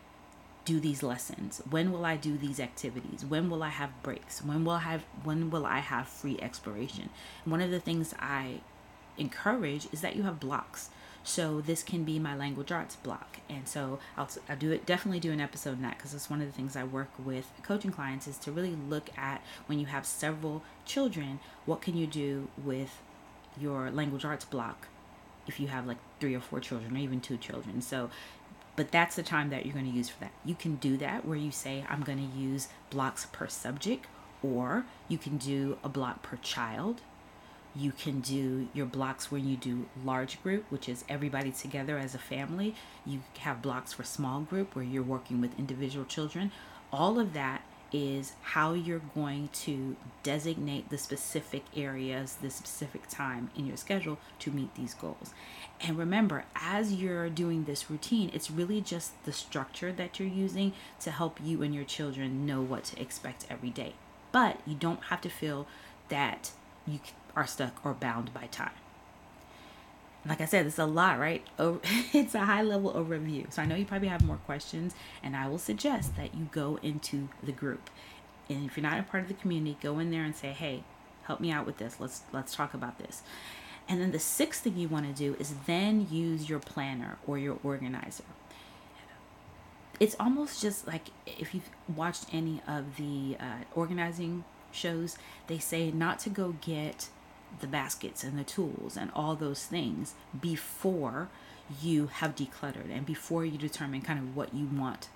do 0.63 0.79
these 0.79 1.01
lessons? 1.01 1.61
When 1.69 1.91
will 1.91 2.05
i 2.05 2.15
do 2.15 2.37
these 2.37 2.59
activities? 2.59 3.25
When 3.25 3.49
will 3.49 3.63
i 3.63 3.69
have 3.69 3.89
breaks? 4.03 4.43
When 4.43 4.63
will 4.63 4.73
i 4.73 4.79
have 4.79 5.03
when 5.23 5.49
will 5.49 5.65
i 5.65 5.79
have 5.79 6.07
free 6.07 6.37
exploration? 6.41 7.09
One 7.45 7.61
of 7.61 7.71
the 7.71 7.79
things 7.79 8.13
i 8.19 8.61
encourage 9.17 9.87
is 9.91 10.01
that 10.01 10.15
you 10.15 10.23
have 10.23 10.39
blocks 10.39 10.89
so 11.23 11.61
this 11.61 11.83
can 11.83 12.03
be 12.03 12.19
my 12.19 12.35
language 12.35 12.71
arts 12.71 12.95
block. 12.95 13.37
And 13.49 13.67
so 13.67 13.99
I'll, 14.17 14.29
I'll 14.49 14.57
do 14.57 14.71
it, 14.71 14.85
definitely 14.85 15.19
do 15.19 15.31
an 15.31 15.41
episode 15.41 15.71
on 15.71 15.81
that 15.83 15.97
because 15.97 16.13
it's 16.13 16.29
one 16.29 16.41
of 16.41 16.47
the 16.47 16.53
things 16.53 16.75
I 16.75 16.83
work 16.83 17.09
with 17.17 17.49
coaching 17.63 17.91
clients 17.91 18.27
is 18.27 18.37
to 18.39 18.51
really 18.51 18.75
look 18.89 19.09
at 19.17 19.41
when 19.67 19.79
you 19.79 19.85
have 19.87 20.05
several 20.05 20.63
children, 20.85 21.39
what 21.65 21.81
can 21.81 21.95
you 21.95 22.07
do 22.07 22.47
with 22.63 22.99
your 23.59 23.91
language 23.91 24.25
arts 24.25 24.45
block 24.45 24.87
if 25.47 25.59
you 25.59 25.67
have 25.67 25.85
like 25.85 25.97
three 26.19 26.35
or 26.35 26.39
four 26.39 26.59
children 26.59 26.95
or 26.95 26.99
even 26.99 27.19
two 27.19 27.37
children. 27.37 27.81
So 27.81 28.09
but 28.75 28.91
that's 28.91 29.15
the 29.15 29.23
time 29.23 29.49
that 29.49 29.65
you're 29.65 29.73
going 29.73 29.89
to 29.89 29.95
use 29.95 30.09
for 30.09 30.19
that. 30.21 30.31
You 30.45 30.55
can 30.55 30.75
do 30.75 30.97
that 30.97 31.25
where 31.25 31.37
you 31.37 31.51
say, 31.51 31.83
I'm 31.89 32.01
going 32.01 32.17
to 32.17 32.37
use 32.37 32.69
blocks 32.89 33.27
per 33.31 33.47
subject, 33.47 34.07
or 34.41 34.85
you 35.07 35.17
can 35.17 35.37
do 35.37 35.77
a 35.83 35.89
block 35.89 36.23
per 36.23 36.37
child, 36.37 37.01
you 37.75 37.91
can 37.91 38.19
do 38.19 38.67
your 38.73 38.85
blocks 38.85 39.31
where 39.31 39.39
you 39.39 39.55
do 39.55 39.85
large 40.03 40.41
group, 40.43 40.65
which 40.69 40.89
is 40.89 41.05
everybody 41.07 41.51
together 41.51 41.97
as 41.97 42.13
a 42.13 42.19
family. 42.19 42.75
You 43.05 43.21
have 43.39 43.61
blocks 43.61 43.93
for 43.93 44.03
small 44.03 44.41
group 44.41 44.75
where 44.75 44.85
you're 44.85 45.03
working 45.03 45.39
with 45.39 45.57
individual 45.57 46.05
children. 46.05 46.51
All 46.91 47.19
of 47.19 47.33
that 47.33 47.61
is 47.93 48.33
how 48.41 48.73
you're 48.73 49.01
going 49.13 49.49
to 49.51 49.95
designate 50.23 50.89
the 50.89 50.97
specific 50.97 51.63
areas, 51.75 52.37
the 52.41 52.49
specific 52.49 53.07
time 53.09 53.49
in 53.55 53.65
your 53.65 53.75
schedule 53.75 54.17
to 54.39 54.51
meet 54.51 54.73
these 54.75 54.93
goals. 54.93 55.33
And 55.81 55.97
remember, 55.97 56.45
as 56.55 56.93
you're 56.93 57.29
doing 57.29 57.65
this 57.65 57.89
routine, 57.89 58.31
it's 58.33 58.49
really 58.49 58.81
just 58.81 59.11
the 59.25 59.33
structure 59.33 59.91
that 59.91 60.19
you're 60.19 60.29
using 60.29 60.73
to 61.01 61.11
help 61.11 61.39
you 61.43 61.63
and 61.63 61.75
your 61.75 61.83
children 61.83 62.45
know 62.45 62.61
what 62.61 62.85
to 62.85 63.01
expect 63.01 63.45
every 63.49 63.71
day. 63.71 63.93
But 64.31 64.59
you 64.65 64.75
don't 64.75 65.05
have 65.05 65.21
to 65.21 65.29
feel 65.29 65.67
that 66.07 66.51
you 66.87 66.99
are 67.35 67.47
stuck 67.47 67.85
or 67.85 67.93
bound 67.93 68.33
by 68.33 68.47
time. 68.47 68.71
Like 70.25 70.39
I 70.39 70.45
said, 70.45 70.67
it's 70.67 70.77
a 70.77 70.85
lot, 70.85 71.19
right? 71.19 71.43
It's 72.13 72.35
a 72.35 72.45
high 72.45 72.61
level 72.61 72.93
overview. 72.93 73.51
So 73.51 73.61
I 73.61 73.65
know 73.65 73.75
you 73.75 73.85
probably 73.85 74.09
have 74.09 74.23
more 74.23 74.37
questions, 74.37 74.93
and 75.23 75.35
I 75.35 75.47
will 75.47 75.57
suggest 75.57 76.15
that 76.17 76.35
you 76.35 76.47
go 76.51 76.77
into 76.83 77.29
the 77.41 77.51
group. 77.51 77.89
And 78.49 78.65
if 78.65 78.77
you're 78.77 78.83
not 78.83 78.99
a 78.99 79.03
part 79.03 79.23
of 79.23 79.29
the 79.29 79.35
community, 79.35 79.77
go 79.81 79.97
in 79.99 80.11
there 80.11 80.23
and 80.23 80.35
say, 80.35 80.51
"Hey, 80.51 80.83
help 81.23 81.39
me 81.39 81.51
out 81.51 81.65
with 81.65 81.77
this. 81.77 81.99
Let's 81.99 82.21
let's 82.31 82.53
talk 82.53 82.73
about 82.73 82.99
this." 82.99 83.23
And 83.87 83.99
then 83.99 84.11
the 84.11 84.19
sixth 84.19 84.63
thing 84.63 84.77
you 84.77 84.87
want 84.87 85.07
to 85.07 85.13
do 85.13 85.35
is 85.39 85.53
then 85.65 86.07
use 86.09 86.47
your 86.49 86.59
planner 86.59 87.17
or 87.25 87.37
your 87.37 87.57
organizer. 87.63 88.23
It's 89.99 90.15
almost 90.19 90.61
just 90.61 90.87
like 90.87 91.09
if 91.25 91.53
you've 91.53 91.69
watched 91.93 92.25
any 92.33 92.61
of 92.67 92.97
the 92.97 93.37
uh, 93.39 93.63
organizing 93.75 94.43
shows, 94.71 95.17
they 95.47 95.59
say 95.59 95.91
not 95.91 96.19
to 96.19 96.29
go 96.29 96.55
get 96.61 97.09
the 97.59 97.67
baskets 97.67 98.23
and 98.23 98.37
the 98.37 98.43
tools 98.43 98.97
and 98.97 99.11
all 99.15 99.35
those 99.35 99.65
things 99.65 100.13
before 100.39 101.29
you 101.81 102.07
have 102.07 102.35
decluttered 102.35 102.89
and 102.91 103.05
before 103.05 103.45
you 103.45 103.57
determine 103.57 104.01
kind 104.01 104.19
of 104.19 104.35
what 104.35 104.53
you 104.53 104.65
want 104.65 105.09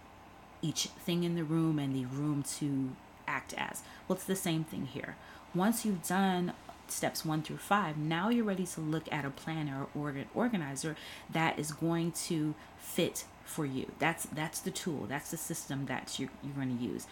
each 0.62 0.88
thing 1.06 1.24
in 1.24 1.36
the 1.36 1.44
room 1.44 1.78
and 1.80 1.96
the 1.96 2.06
room 2.06 2.44
to 2.44 2.96
act 3.28 3.54
as. 3.58 3.84
Well, 4.08 4.16
it's 4.16 4.26
the 4.26 4.36
same 4.36 4.64
thing 4.64 4.88
here. 4.88 5.16
Once 5.54 5.86
you've 5.86 6.06
done 6.08 6.54
steps 6.88 7.26
one 7.26 7.42
through 7.42 7.58
five, 7.58 7.98
now 7.98 8.30
you're 8.30 8.46
ready 8.46 8.66
to 8.66 8.82
look 8.82 9.12
at 9.12 9.26
a 9.26 9.30
planner 9.30 9.88
or 9.96 10.10
an 10.10 10.26
organizer 10.34 10.96
that 11.32 11.58
is 11.58 11.72
going 11.72 12.12
to 12.12 12.56
fit 12.78 13.26
for 13.44 13.66
you. 13.66 13.92
That's 14.00 14.26
that's 14.26 14.60
the 14.60 14.72
tool. 14.72 15.06
That's 15.08 15.32
the 15.32 15.38
system 15.38 15.86
that 15.86 16.20
you're, 16.20 16.30
you're 16.44 16.54
going 16.54 16.78
to 16.78 16.84
use, 16.84 17.08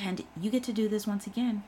and 0.00 0.24
you 0.40 0.50
get 0.50 0.62
to 0.64 0.72
do 0.72 0.88
this 0.88 1.06
once 1.06 1.26
again 1.26 1.62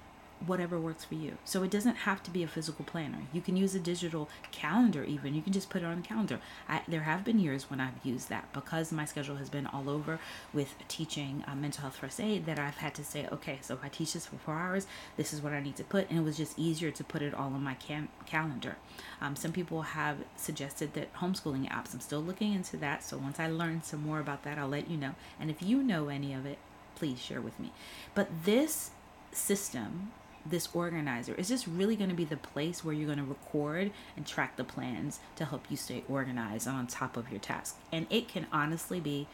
whatever 0.47 0.79
works 0.79 1.05
for 1.05 1.15
you. 1.15 1.37
So 1.45 1.63
it 1.63 1.71
doesn't 1.71 1.97
have 1.97 2.23
to 2.23 2.31
be 2.31 2.43
a 2.43 2.49
physical 2.49 2.85
planner. 2.85 3.19
You 3.33 3.41
can 3.41 3.57
use 3.57 3.75
a 3.75 3.81
digital 3.81 4.29
calendar 4.53 5.05
even. 5.05 5.35
You 5.35 5.43
can 5.43 5.53
just 5.53 5.71
put 5.71 5.83
it 5.83 5.85
on 5.85 6.01
the 6.01 6.07
calendar. 6.07 6.41
I, 6.69 6.83
there 6.89 7.03
have 7.03 7.25
been 7.25 7.39
years 7.39 7.69
when 7.69 7.81
I've 7.81 8.05
used 8.05 8.29
that 8.31 8.53
because 8.53 8.93
my 8.93 9.05
schedule 9.05 9.37
has 9.37 9.51
been 9.51 9.67
all 9.67 9.91
over 9.91 10.19
with 10.53 10.75
teaching 10.89 11.45
uh, 11.47 11.55
mental 11.55 11.83
health 11.83 11.97
first 11.97 12.21
aid 12.21 12.47
that 12.47 12.59
I've 12.59 12.79
had 12.79 12.95
to 12.95 13.05
say, 13.05 13.27
okay, 13.31 13.59
so 13.61 13.75
if 13.75 13.85
I 13.85 13.89
teach 13.89 14.15
this 14.15 14.27
for 14.27 14.37
four 14.37 14.55
hours, 14.55 14.87
this 15.17 15.33
is 15.33 15.43
what 15.43 15.53
I 15.53 15.61
need 15.61 15.77
to 15.77 15.85
put. 15.85 16.09
And 16.09 16.19
it 16.19 16.23
was 16.23 16.37
just 16.37 16.59
easier 16.59 16.91
to 16.91 17.05
put 17.05 17.23
it 17.23 17.35
all 17.35 17.53
on 17.53 17.63
my 17.63 17.75
cam- 17.75 18.09
calendar. 18.27 18.77
Um, 19.21 19.37
some 19.37 19.53
people 19.53 19.83
have 19.83 20.17
suggested 20.37 20.95
that 20.95 21.13
homeschooling 21.15 21.71
apps, 21.71 21.93
I'm 21.93 22.01
still 22.01 22.21
looking 22.23 22.55
into 22.55 22.77
that. 22.79 23.05
So 23.05 23.19
once 23.19 23.39
I 23.39 23.49
learn 23.49 23.83
some 23.83 24.03
more 24.03 24.21
about 24.21 24.43
that, 24.45 24.59
I'll 24.59 24.69
let 24.69 24.91
you 24.91 24.97
know. 24.97 25.15
And 25.39 25.51
if 25.51 25.63
you 25.63 25.83
know 25.83 26.09
any 26.09 26.33
of 26.33 26.47
it, 26.47 26.59
please 26.95 27.21
share 27.21 27.41
with 27.41 27.59
me. 27.59 27.73
But 28.15 28.29
this 28.45 28.91
system 29.33 30.13
this 30.45 30.69
organizer 30.73 31.35
is 31.35 31.49
this 31.49 31.69
really 31.69 31.97
going 31.97 32.11
to 32.11 32.17
be 32.17 32.25
the 32.25 32.37
place 32.37 32.85
where 32.85 32.95
you're 32.95 33.07
going 33.07 33.19
to 33.19 33.25
record 33.25 33.91
and 34.17 34.27
track 34.27 34.57
the 34.57 34.65
plans 34.65 35.21
to 35.37 35.45
help 35.45 35.71
you 35.71 35.77
stay 35.77 36.03
organized 36.09 36.67
and 36.67 36.77
on 36.77 36.87
top 36.87 37.17
of 37.17 37.31
your 37.31 37.41
task. 37.41 37.77
And 37.93 38.07
it 38.11 38.29
can 38.29 38.47
honestly 38.53 39.01
be 39.01 39.27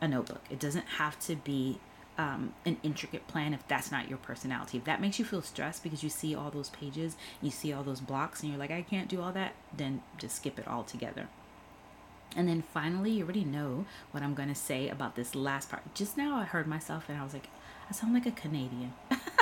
a 0.00 0.08
notebook. 0.08 0.42
It 0.50 0.58
doesn't 0.58 0.86
have 0.86 1.18
to 1.20 1.36
be 1.36 1.78
um, 2.18 2.54
an 2.64 2.78
intricate 2.82 3.26
plan 3.28 3.52
if 3.52 3.66
that's 3.68 3.90
not 3.90 4.08
your 4.08 4.18
personality. 4.18 4.78
If 4.78 4.84
that 4.84 5.00
makes 5.00 5.18
you 5.18 5.24
feel 5.24 5.42
stressed 5.42 5.82
because 5.82 6.02
you 6.02 6.08
see 6.08 6.34
all 6.34 6.50
those 6.50 6.70
pages, 6.70 7.16
you 7.42 7.50
see 7.50 7.72
all 7.72 7.82
those 7.82 8.00
blocks, 8.00 8.42
and 8.42 8.50
you're 8.50 8.58
like, 8.58 8.70
I 8.70 8.82
can't 8.82 9.08
do 9.08 9.20
all 9.20 9.32
that, 9.32 9.54
then 9.76 10.02
just 10.18 10.36
skip 10.36 10.58
it 10.58 10.66
all 10.66 10.82
together. 10.82 11.28
And 12.34 12.48
then 12.48 12.62
finally, 12.62 13.12
you 13.12 13.24
already 13.24 13.44
know 13.44 13.86
what 14.10 14.22
I'm 14.22 14.34
going 14.34 14.48
to 14.48 14.54
say 14.54 14.88
about 14.88 15.16
this 15.16 15.34
last 15.34 15.70
part. 15.70 15.82
Just 15.94 16.16
now, 16.16 16.36
I 16.36 16.44
heard 16.44 16.66
myself 16.66 17.04
and 17.08 17.18
I 17.18 17.24
was 17.24 17.32
like, 17.32 17.48
I 17.88 17.92
sound 17.92 18.14
like 18.14 18.26
a 18.26 18.30
Canadian. 18.30 18.92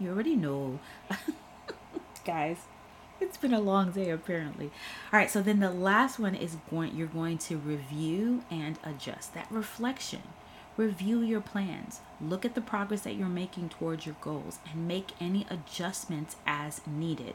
You 0.00 0.10
already 0.10 0.34
know. 0.34 0.78
Guys, 2.24 2.56
it's 3.20 3.36
been 3.36 3.52
a 3.52 3.60
long 3.60 3.92
day 3.92 4.10
apparently. 4.10 4.70
All 5.12 5.18
right, 5.18 5.30
so 5.30 5.42
then 5.42 5.60
the 5.60 5.70
last 5.70 6.18
one 6.18 6.34
is 6.34 6.56
going 6.70 6.96
you're 6.96 7.06
going 7.06 7.38
to 7.38 7.58
review 7.58 8.42
and 8.50 8.78
adjust. 8.82 9.34
That 9.34 9.46
reflection. 9.50 10.22
Review 10.76 11.20
your 11.20 11.42
plans. 11.42 12.00
Look 12.20 12.46
at 12.46 12.54
the 12.54 12.62
progress 12.62 13.02
that 13.02 13.14
you're 13.14 13.28
making 13.28 13.68
towards 13.68 14.06
your 14.06 14.16
goals 14.22 14.58
and 14.70 14.88
make 14.88 15.12
any 15.20 15.46
adjustments 15.50 16.36
as 16.46 16.80
needed 16.86 17.34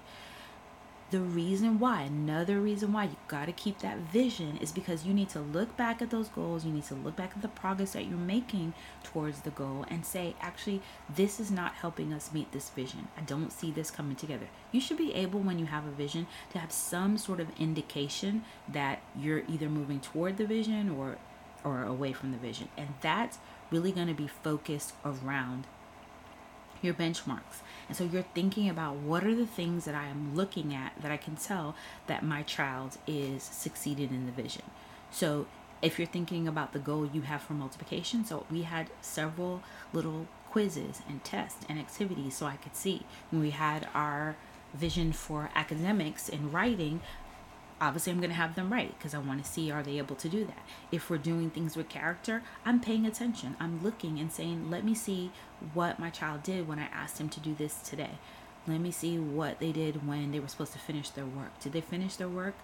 the 1.11 1.19
reason 1.19 1.79
why, 1.79 2.01
another 2.01 2.59
reason 2.59 2.91
why 2.91 3.03
you 3.05 3.15
got 3.27 3.45
to 3.45 3.51
keep 3.51 3.79
that 3.79 3.97
vision 3.97 4.57
is 4.57 4.71
because 4.71 5.05
you 5.05 5.13
need 5.13 5.29
to 5.29 5.39
look 5.39 5.77
back 5.77 6.01
at 6.01 6.09
those 6.09 6.29
goals. 6.29 6.65
You 6.65 6.71
need 6.71 6.85
to 6.85 6.95
look 6.95 7.15
back 7.15 7.33
at 7.35 7.41
the 7.43 7.47
progress 7.47 7.93
that 7.93 8.05
you're 8.07 8.17
making 8.17 8.73
towards 9.03 9.41
the 9.41 9.51
goal 9.51 9.85
and 9.87 10.03
say, 10.03 10.35
actually, 10.41 10.81
this 11.13 11.39
is 11.39 11.51
not 11.51 11.73
helping 11.75 12.11
us 12.11 12.33
meet 12.33 12.51
this 12.51 12.69
vision. 12.69 13.07
I 13.17 13.21
don't 13.21 13.51
see 13.51 13.71
this 13.71 13.91
coming 13.91 14.15
together. 14.15 14.47
You 14.71 14.81
should 14.81 14.97
be 14.97 15.13
able, 15.13 15.41
when 15.41 15.59
you 15.59 15.67
have 15.67 15.85
a 15.85 15.91
vision, 15.91 16.25
to 16.51 16.59
have 16.59 16.71
some 16.71 17.17
sort 17.17 17.39
of 17.39 17.47
indication 17.59 18.43
that 18.67 19.01
you're 19.15 19.43
either 19.47 19.69
moving 19.69 19.99
toward 19.99 20.37
the 20.37 20.45
vision 20.45 20.89
or 20.89 21.17
or 21.63 21.83
away 21.83 22.13
from 22.13 22.31
the 22.31 22.37
vision. 22.37 22.69
And 22.77 22.89
that's 23.01 23.39
really 23.71 23.91
going 23.91 24.07
to 24.07 24.13
be 24.13 24.27
focused 24.27 24.93
around 25.03 25.65
your 26.81 26.93
benchmarks. 26.93 27.61
And 27.87 27.95
so 27.95 28.03
you're 28.03 28.25
thinking 28.33 28.69
about 28.69 28.95
what 28.95 29.23
are 29.23 29.35
the 29.35 29.45
things 29.45 29.85
that 29.85 29.95
I 29.95 30.07
am 30.07 30.35
looking 30.35 30.73
at 30.73 30.93
that 31.01 31.11
I 31.11 31.17
can 31.17 31.35
tell 31.35 31.75
that 32.07 32.23
my 32.23 32.41
child 32.43 32.97
is 33.05 33.43
succeeded 33.43 34.11
in 34.11 34.25
the 34.25 34.31
vision. 34.31 34.63
So 35.11 35.47
if 35.81 35.99
you're 35.99 36.07
thinking 36.07 36.47
about 36.47 36.73
the 36.73 36.79
goal 36.79 37.05
you 37.05 37.21
have 37.21 37.41
for 37.41 37.53
multiplication, 37.53 38.25
so 38.25 38.45
we 38.49 38.63
had 38.63 38.89
several 39.01 39.61
little 39.93 40.27
quizzes 40.49 41.01
and 41.07 41.23
tests 41.23 41.65
and 41.69 41.77
activities 41.77 42.35
so 42.35 42.45
I 42.45 42.55
could 42.55 42.75
see 42.75 43.03
when 43.29 43.41
we 43.41 43.51
had 43.51 43.87
our 43.93 44.35
vision 44.73 45.11
for 45.11 45.49
academics 45.55 46.27
and 46.27 46.53
writing 46.53 47.01
obviously 47.81 48.11
I'm 48.11 48.19
going 48.19 48.29
to 48.29 48.35
have 48.35 48.55
them 48.55 48.71
right 48.71 48.97
because 48.97 49.13
I 49.13 49.19
want 49.19 49.43
to 49.43 49.49
see 49.49 49.71
are 49.71 49.83
they 49.83 49.97
able 49.97 50.15
to 50.15 50.29
do 50.29 50.45
that. 50.45 50.65
If 50.91 51.09
we're 51.09 51.17
doing 51.17 51.49
things 51.49 51.75
with 51.75 51.89
character, 51.89 52.43
I'm 52.63 52.79
paying 52.79 53.05
attention. 53.05 53.55
I'm 53.59 53.83
looking 53.83 54.19
and 54.19 54.31
saying, 54.31 54.69
let 54.69 54.85
me 54.85 54.93
see 54.93 55.31
what 55.73 55.99
my 55.99 56.09
child 56.09 56.43
did 56.43 56.67
when 56.67 56.79
I 56.79 56.85
asked 56.85 57.19
him 57.19 57.29
to 57.29 57.39
do 57.39 57.53
this 57.53 57.75
today. 57.77 58.11
Let 58.67 58.81
me 58.81 58.91
see 58.91 59.19
what 59.19 59.59
they 59.59 59.71
did 59.71 60.07
when 60.07 60.31
they 60.31 60.39
were 60.39 60.47
supposed 60.47 60.73
to 60.73 60.79
finish 60.79 61.09
their 61.09 61.25
work. 61.25 61.59
Did 61.59 61.73
they 61.73 61.81
finish 61.81 62.15
their 62.15 62.29
work 62.29 62.55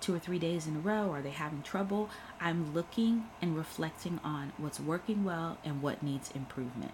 two 0.00 0.14
or 0.14 0.18
three 0.18 0.38
days 0.38 0.66
in 0.66 0.76
a 0.76 0.80
row? 0.80 1.10
Are 1.10 1.20
they 1.22 1.30
having 1.30 1.62
trouble? 1.62 2.08
I'm 2.40 2.72
looking 2.72 3.24
and 3.42 3.56
reflecting 3.56 4.20
on 4.24 4.52
what's 4.56 4.80
working 4.80 5.24
well 5.24 5.58
and 5.64 5.82
what 5.82 6.02
needs 6.02 6.30
improvement. 6.34 6.92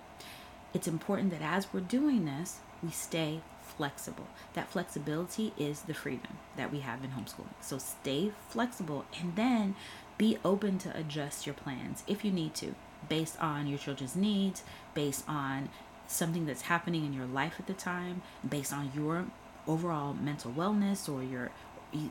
It's 0.72 0.88
important 0.88 1.30
that 1.30 1.42
as 1.42 1.72
we're 1.72 1.80
doing 1.80 2.24
this, 2.24 2.58
we 2.82 2.90
stay 2.90 3.40
flexible. 3.80 4.26
That 4.52 4.68
flexibility 4.68 5.54
is 5.56 5.80
the 5.80 5.94
freedom 5.94 6.36
that 6.54 6.70
we 6.70 6.80
have 6.80 7.02
in 7.02 7.12
homeschooling. 7.12 7.54
So 7.62 7.78
stay 7.78 8.30
flexible 8.50 9.06
and 9.18 9.36
then 9.36 9.74
be 10.18 10.36
open 10.44 10.76
to 10.80 10.94
adjust 10.94 11.46
your 11.46 11.54
plans 11.54 12.04
if 12.06 12.22
you 12.22 12.30
need 12.30 12.54
to, 12.56 12.74
based 13.08 13.40
on 13.40 13.66
your 13.66 13.78
children's 13.78 14.14
needs, 14.14 14.64
based 14.92 15.24
on 15.26 15.70
something 16.06 16.44
that's 16.44 16.60
happening 16.62 17.06
in 17.06 17.14
your 17.14 17.24
life 17.24 17.54
at 17.58 17.68
the 17.68 17.72
time, 17.72 18.20
based 18.46 18.70
on 18.70 18.92
your 18.94 19.24
overall 19.66 20.12
mental 20.12 20.52
wellness 20.52 21.08
or 21.08 21.22
your 21.22 21.50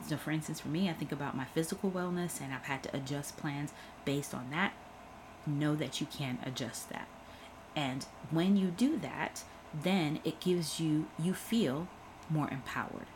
so 0.08 0.16
for 0.16 0.30
instance 0.30 0.60
for 0.60 0.68
me 0.68 0.90
i 0.90 0.92
think 0.92 1.10
about 1.10 1.34
my 1.34 1.44
physical 1.46 1.90
wellness 1.90 2.40
and 2.40 2.52
i've 2.52 2.64
had 2.64 2.82
to 2.82 2.94
adjust 2.94 3.36
plans 3.38 3.72
based 4.04 4.34
on 4.34 4.50
that 4.50 4.72
know 5.46 5.74
that 5.74 6.00
you 6.00 6.06
can 6.06 6.38
adjust 6.44 6.90
that 6.90 7.08
and 7.74 8.06
when 8.30 8.56
you 8.56 8.68
do 8.68 8.98
that 8.98 9.42
then 9.74 10.20
it 10.24 10.40
gives 10.40 10.80
you, 10.80 11.06
you 11.18 11.34
feel 11.34 11.88
more 12.28 12.48
empowered. 12.50 13.06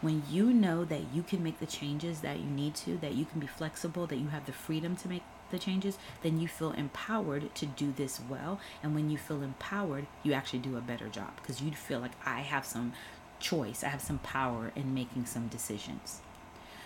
When 0.00 0.22
you 0.28 0.52
know 0.52 0.84
that 0.84 1.14
you 1.14 1.22
can 1.22 1.42
make 1.42 1.60
the 1.60 1.66
changes 1.66 2.20
that 2.20 2.38
you 2.38 2.46
need 2.46 2.74
to, 2.76 2.98
that 2.98 3.14
you 3.14 3.24
can 3.24 3.40
be 3.40 3.46
flexible, 3.46 4.06
that 4.06 4.18
you 4.18 4.28
have 4.28 4.44
the 4.44 4.52
freedom 4.52 4.96
to 4.96 5.08
make 5.08 5.22
the 5.50 5.58
changes, 5.58 5.98
then 6.22 6.40
you 6.40 6.48
feel 6.48 6.72
empowered 6.72 7.54
to 7.54 7.66
do 7.66 7.92
this 7.96 8.20
well. 8.28 8.60
And 8.82 8.94
when 8.94 9.08
you 9.08 9.16
feel 9.16 9.42
empowered, 9.42 10.06
you 10.22 10.32
actually 10.32 10.58
do 10.58 10.76
a 10.76 10.82
better 10.82 11.08
job 11.08 11.36
because 11.36 11.62
you 11.62 11.72
feel 11.72 12.00
like 12.00 12.12
I 12.26 12.40
have 12.40 12.66
some 12.66 12.92
choice, 13.40 13.82
I 13.82 13.88
have 13.88 14.02
some 14.02 14.18
power 14.18 14.72
in 14.76 14.94
making 14.94 15.26
some 15.26 15.48
decisions. 15.48 16.20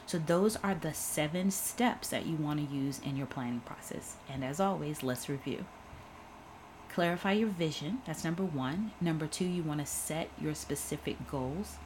So, 0.06 0.18
those 0.18 0.56
are 0.56 0.74
the 0.74 0.94
seven 0.94 1.50
steps 1.50 2.08
that 2.08 2.24
you 2.24 2.36
want 2.36 2.66
to 2.66 2.74
use 2.74 2.98
in 3.04 3.16
your 3.16 3.26
planning 3.26 3.60
process. 3.60 4.16
And 4.26 4.42
as 4.42 4.58
always, 4.58 5.02
let's 5.02 5.28
review 5.28 5.66
clarify 6.98 7.30
your 7.30 7.48
vision. 7.48 8.02
That's 8.06 8.24
number 8.24 8.42
one. 8.42 8.90
Number 9.00 9.28
two, 9.28 9.44
you 9.44 9.62
want 9.62 9.78
to 9.78 9.86
set 9.86 10.30
your 10.36 10.52
specific 10.56 11.30
goals. 11.30 11.76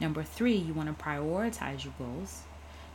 Number 0.00 0.22
three, 0.22 0.56
you 0.56 0.72
want 0.72 0.88
to 0.88 1.04
prioritize 1.04 1.84
your 1.84 1.92
goals. 1.98 2.44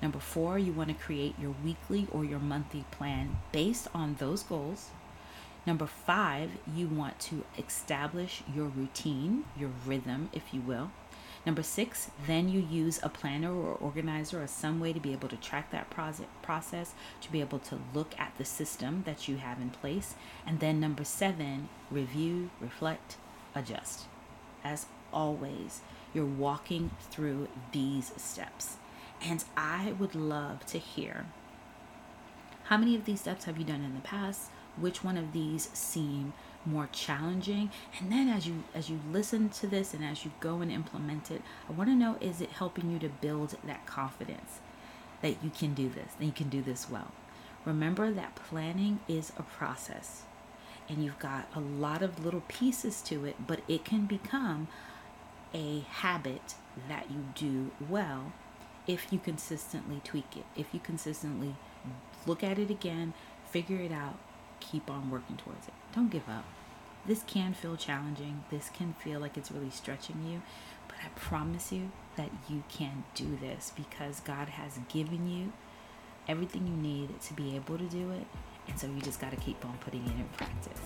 Number 0.01 0.17
four, 0.17 0.57
you 0.57 0.71
want 0.71 0.89
to 0.89 0.95
create 0.95 1.35
your 1.39 1.53
weekly 1.63 2.07
or 2.11 2.25
your 2.25 2.39
monthly 2.39 2.83
plan 2.89 3.37
based 3.51 3.87
on 3.93 4.15
those 4.15 4.41
goals. 4.41 4.89
Number 5.67 5.85
five, 5.85 6.49
you 6.75 6.87
want 6.87 7.19
to 7.19 7.43
establish 7.59 8.41
your 8.55 8.65
routine, 8.65 9.43
your 9.55 9.69
rhythm, 9.85 10.31
if 10.33 10.55
you 10.55 10.61
will. 10.61 10.89
Number 11.47 11.63
six, 11.63 12.11
then 12.25 12.49
you 12.49 12.59
use 12.59 12.99
a 13.01 13.07
planner 13.07 13.53
or 13.53 13.75
organizer 13.75 14.43
or 14.43 14.47
some 14.47 14.81
way 14.81 14.91
to 14.91 14.99
be 14.99 15.13
able 15.13 15.29
to 15.29 15.37
track 15.37 15.71
that 15.71 15.89
process, 15.89 16.93
to 17.21 17.31
be 17.31 17.39
able 17.39 17.59
to 17.59 17.79
look 17.93 18.13
at 18.19 18.33
the 18.37 18.43
system 18.43 19.03
that 19.05 19.29
you 19.29 19.37
have 19.37 19.61
in 19.61 19.69
place. 19.69 20.15
And 20.45 20.59
then 20.59 20.81
number 20.81 21.05
seven, 21.05 21.69
review, 21.89 22.49
reflect, 22.59 23.15
adjust. 23.55 24.07
As 24.61 24.87
always, 25.13 25.79
you're 26.13 26.25
walking 26.25 26.91
through 27.11 27.47
these 27.71 28.11
steps. 28.17 28.75
And 29.21 29.45
I 29.55 29.93
would 29.97 30.15
love 30.15 30.65
to 30.65 30.77
hear 30.79 31.27
how 32.65 32.75
many 32.75 32.93
of 32.93 33.05
these 33.05 33.21
steps 33.21 33.45
have 33.45 33.57
you 33.57 33.63
done 33.63 33.85
in 33.85 33.95
the 33.95 34.01
past? 34.01 34.49
Which 34.75 35.01
one 35.01 35.17
of 35.17 35.31
these 35.31 35.69
seem 35.71 36.33
more 36.67 36.89
challenging. 36.91 37.71
And 37.99 38.11
then 38.11 38.27
as 38.29 38.45
you 38.47 38.63
as 38.75 38.89
you 38.89 38.99
listen 39.11 39.49
to 39.49 39.67
this 39.67 39.93
and 39.93 40.03
as 40.03 40.25
you 40.25 40.31
go 40.39 40.61
and 40.61 40.71
implement 40.71 41.31
it 41.31 41.41
i 41.69 41.71
want 41.71 41.89
to 41.89 41.95
know 41.95 42.17
is 42.21 42.41
it 42.41 42.49
helping 42.51 42.91
you 42.91 42.99
to 42.99 43.09
build 43.09 43.55
that 43.65 43.85
confidence 43.85 44.59
that 45.21 45.35
you 45.43 45.49
can 45.49 45.73
do 45.73 45.89
this 45.89 46.13
that 46.19 46.25
you 46.25 46.31
can 46.31 46.49
do 46.49 46.61
this 46.61 46.89
well? 46.89 47.11
Remember 47.65 48.11
that 48.11 48.35
planning 48.35 48.99
is 49.07 49.31
a 49.37 49.43
process 49.43 50.23
and 50.87 51.03
you've 51.03 51.19
got 51.19 51.47
a 51.53 51.59
lot 51.59 52.01
of 52.01 52.23
little 52.23 52.43
pieces 52.47 53.01
to 53.01 53.25
it 53.25 53.35
but 53.45 53.61
it 53.67 53.83
can 53.83 54.05
become 54.05 54.67
a 55.53 55.79
habit 55.89 56.55
that 56.87 57.09
you 57.09 57.25
do 57.35 57.71
well 57.89 58.31
if 58.85 59.11
you 59.11 59.19
consistently 59.19 60.01
tweak 60.03 60.37
it 60.37 60.45
if 60.55 60.67
you 60.73 60.79
consistently 60.79 61.55
look 62.25 62.43
at 62.43 62.59
it 62.59 62.69
again 62.69 63.13
figure 63.49 63.79
it 63.79 63.91
out 63.91 64.17
keep 64.59 64.89
on 64.89 65.09
working 65.09 65.37
towards 65.37 65.67
it 65.67 65.73
don't 65.93 66.11
give 66.11 66.27
up 66.29 66.45
this 67.07 67.23
can 67.25 67.53
feel 67.53 67.77
challenging. 67.77 68.43
This 68.51 68.69
can 68.69 68.93
feel 68.99 69.21
like 69.21 69.37
it's 69.37 69.49
really 69.49 69.69
stretching 69.69 70.25
you. 70.29 70.41
But 70.89 70.97
I 71.03 71.07
promise 71.15 71.71
you 71.71 71.91
that 72.17 72.29
you 72.49 72.63
can 72.67 73.05
do 73.15 73.37
this 73.37 73.71
because 73.75 74.19
God 74.19 74.49
has 74.49 74.77
given 74.89 75.29
you 75.29 75.53
everything 76.27 76.67
you 76.67 76.73
need 76.73 77.19
to 77.21 77.33
be 77.33 77.55
able 77.55 77.77
to 77.77 77.85
do 77.85 78.11
it. 78.11 78.27
And 78.67 78.77
so 78.77 78.87
you 78.87 78.99
just 78.99 79.21
got 79.21 79.31
to 79.31 79.37
keep 79.37 79.63
on 79.65 79.77
putting 79.79 80.05
it 80.05 80.11
in 80.11 80.27
practice. 80.35 80.81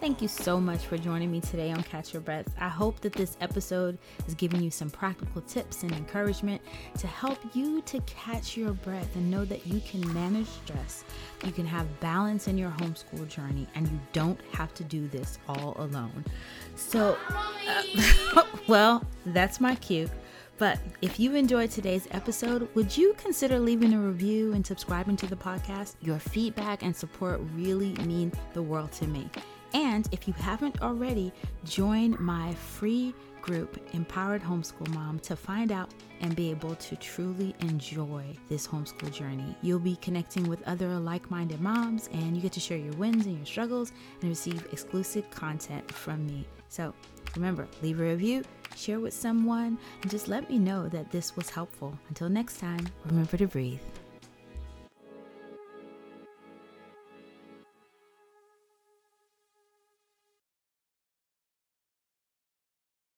Thank 0.00 0.22
you 0.22 0.28
so 0.28 0.60
much 0.60 0.86
for 0.86 0.96
joining 0.96 1.32
me 1.32 1.40
today 1.40 1.72
on 1.72 1.82
Catch 1.82 2.12
Your 2.12 2.22
Breath. 2.22 2.54
I 2.60 2.68
hope 2.68 3.00
that 3.00 3.12
this 3.14 3.36
episode 3.40 3.98
is 4.28 4.34
giving 4.34 4.62
you 4.62 4.70
some 4.70 4.88
practical 4.90 5.42
tips 5.42 5.82
and 5.82 5.90
encouragement 5.90 6.62
to 6.98 7.08
help 7.08 7.40
you 7.52 7.82
to 7.82 8.00
catch 8.02 8.56
your 8.56 8.74
breath 8.74 9.16
and 9.16 9.28
know 9.28 9.44
that 9.46 9.66
you 9.66 9.80
can 9.80 10.00
manage 10.14 10.46
stress. 10.46 11.02
You 11.44 11.50
can 11.50 11.66
have 11.66 11.98
balance 11.98 12.46
in 12.46 12.56
your 12.56 12.70
homeschool 12.70 13.26
journey, 13.26 13.66
and 13.74 13.88
you 13.88 13.98
don't 14.12 14.38
have 14.52 14.72
to 14.74 14.84
do 14.84 15.08
this 15.08 15.40
all 15.48 15.74
alone. 15.78 16.24
So, 16.76 17.18
uh, 17.66 18.44
well, 18.68 19.04
that's 19.26 19.60
my 19.60 19.74
cue. 19.74 20.08
But 20.58 20.78
if 21.02 21.18
you 21.18 21.34
enjoyed 21.34 21.72
today's 21.72 22.06
episode, 22.12 22.68
would 22.76 22.96
you 22.96 23.14
consider 23.18 23.58
leaving 23.58 23.92
a 23.94 24.00
review 24.00 24.52
and 24.52 24.64
subscribing 24.64 25.16
to 25.16 25.26
the 25.26 25.36
podcast? 25.36 25.94
Your 26.02 26.20
feedback 26.20 26.84
and 26.84 26.94
support 26.94 27.40
really 27.56 27.94
mean 28.04 28.32
the 28.54 28.62
world 28.62 28.92
to 28.92 29.06
me. 29.08 29.28
And 29.74 30.08
if 30.12 30.26
you 30.26 30.34
haven't 30.34 30.82
already, 30.82 31.32
join 31.64 32.16
my 32.18 32.54
free 32.54 33.14
group, 33.42 33.78
Empowered 33.92 34.42
Homeschool 34.42 34.88
Mom, 34.88 35.18
to 35.20 35.36
find 35.36 35.72
out 35.72 35.90
and 36.20 36.34
be 36.36 36.50
able 36.50 36.74
to 36.74 36.96
truly 36.96 37.54
enjoy 37.60 38.24
this 38.48 38.66
homeschool 38.66 39.12
journey. 39.12 39.56
You'll 39.62 39.78
be 39.78 39.96
connecting 39.96 40.48
with 40.48 40.66
other 40.66 40.88
like 40.98 41.30
minded 41.30 41.60
moms, 41.60 42.08
and 42.12 42.36
you 42.36 42.42
get 42.42 42.52
to 42.52 42.60
share 42.60 42.78
your 42.78 42.94
wins 42.94 43.26
and 43.26 43.36
your 43.36 43.46
struggles 43.46 43.92
and 44.20 44.28
receive 44.28 44.66
exclusive 44.72 45.30
content 45.30 45.90
from 45.90 46.26
me. 46.26 46.46
So 46.68 46.92
remember, 47.36 47.66
leave 47.82 48.00
a 48.00 48.04
review, 48.04 48.42
share 48.76 49.00
with 49.00 49.14
someone, 49.14 49.78
and 50.02 50.10
just 50.10 50.28
let 50.28 50.50
me 50.50 50.58
know 50.58 50.88
that 50.88 51.10
this 51.10 51.36
was 51.36 51.48
helpful. 51.48 51.98
Until 52.08 52.28
next 52.28 52.58
time, 52.58 52.86
remember 53.06 53.36
to 53.36 53.46
breathe. 53.46 53.80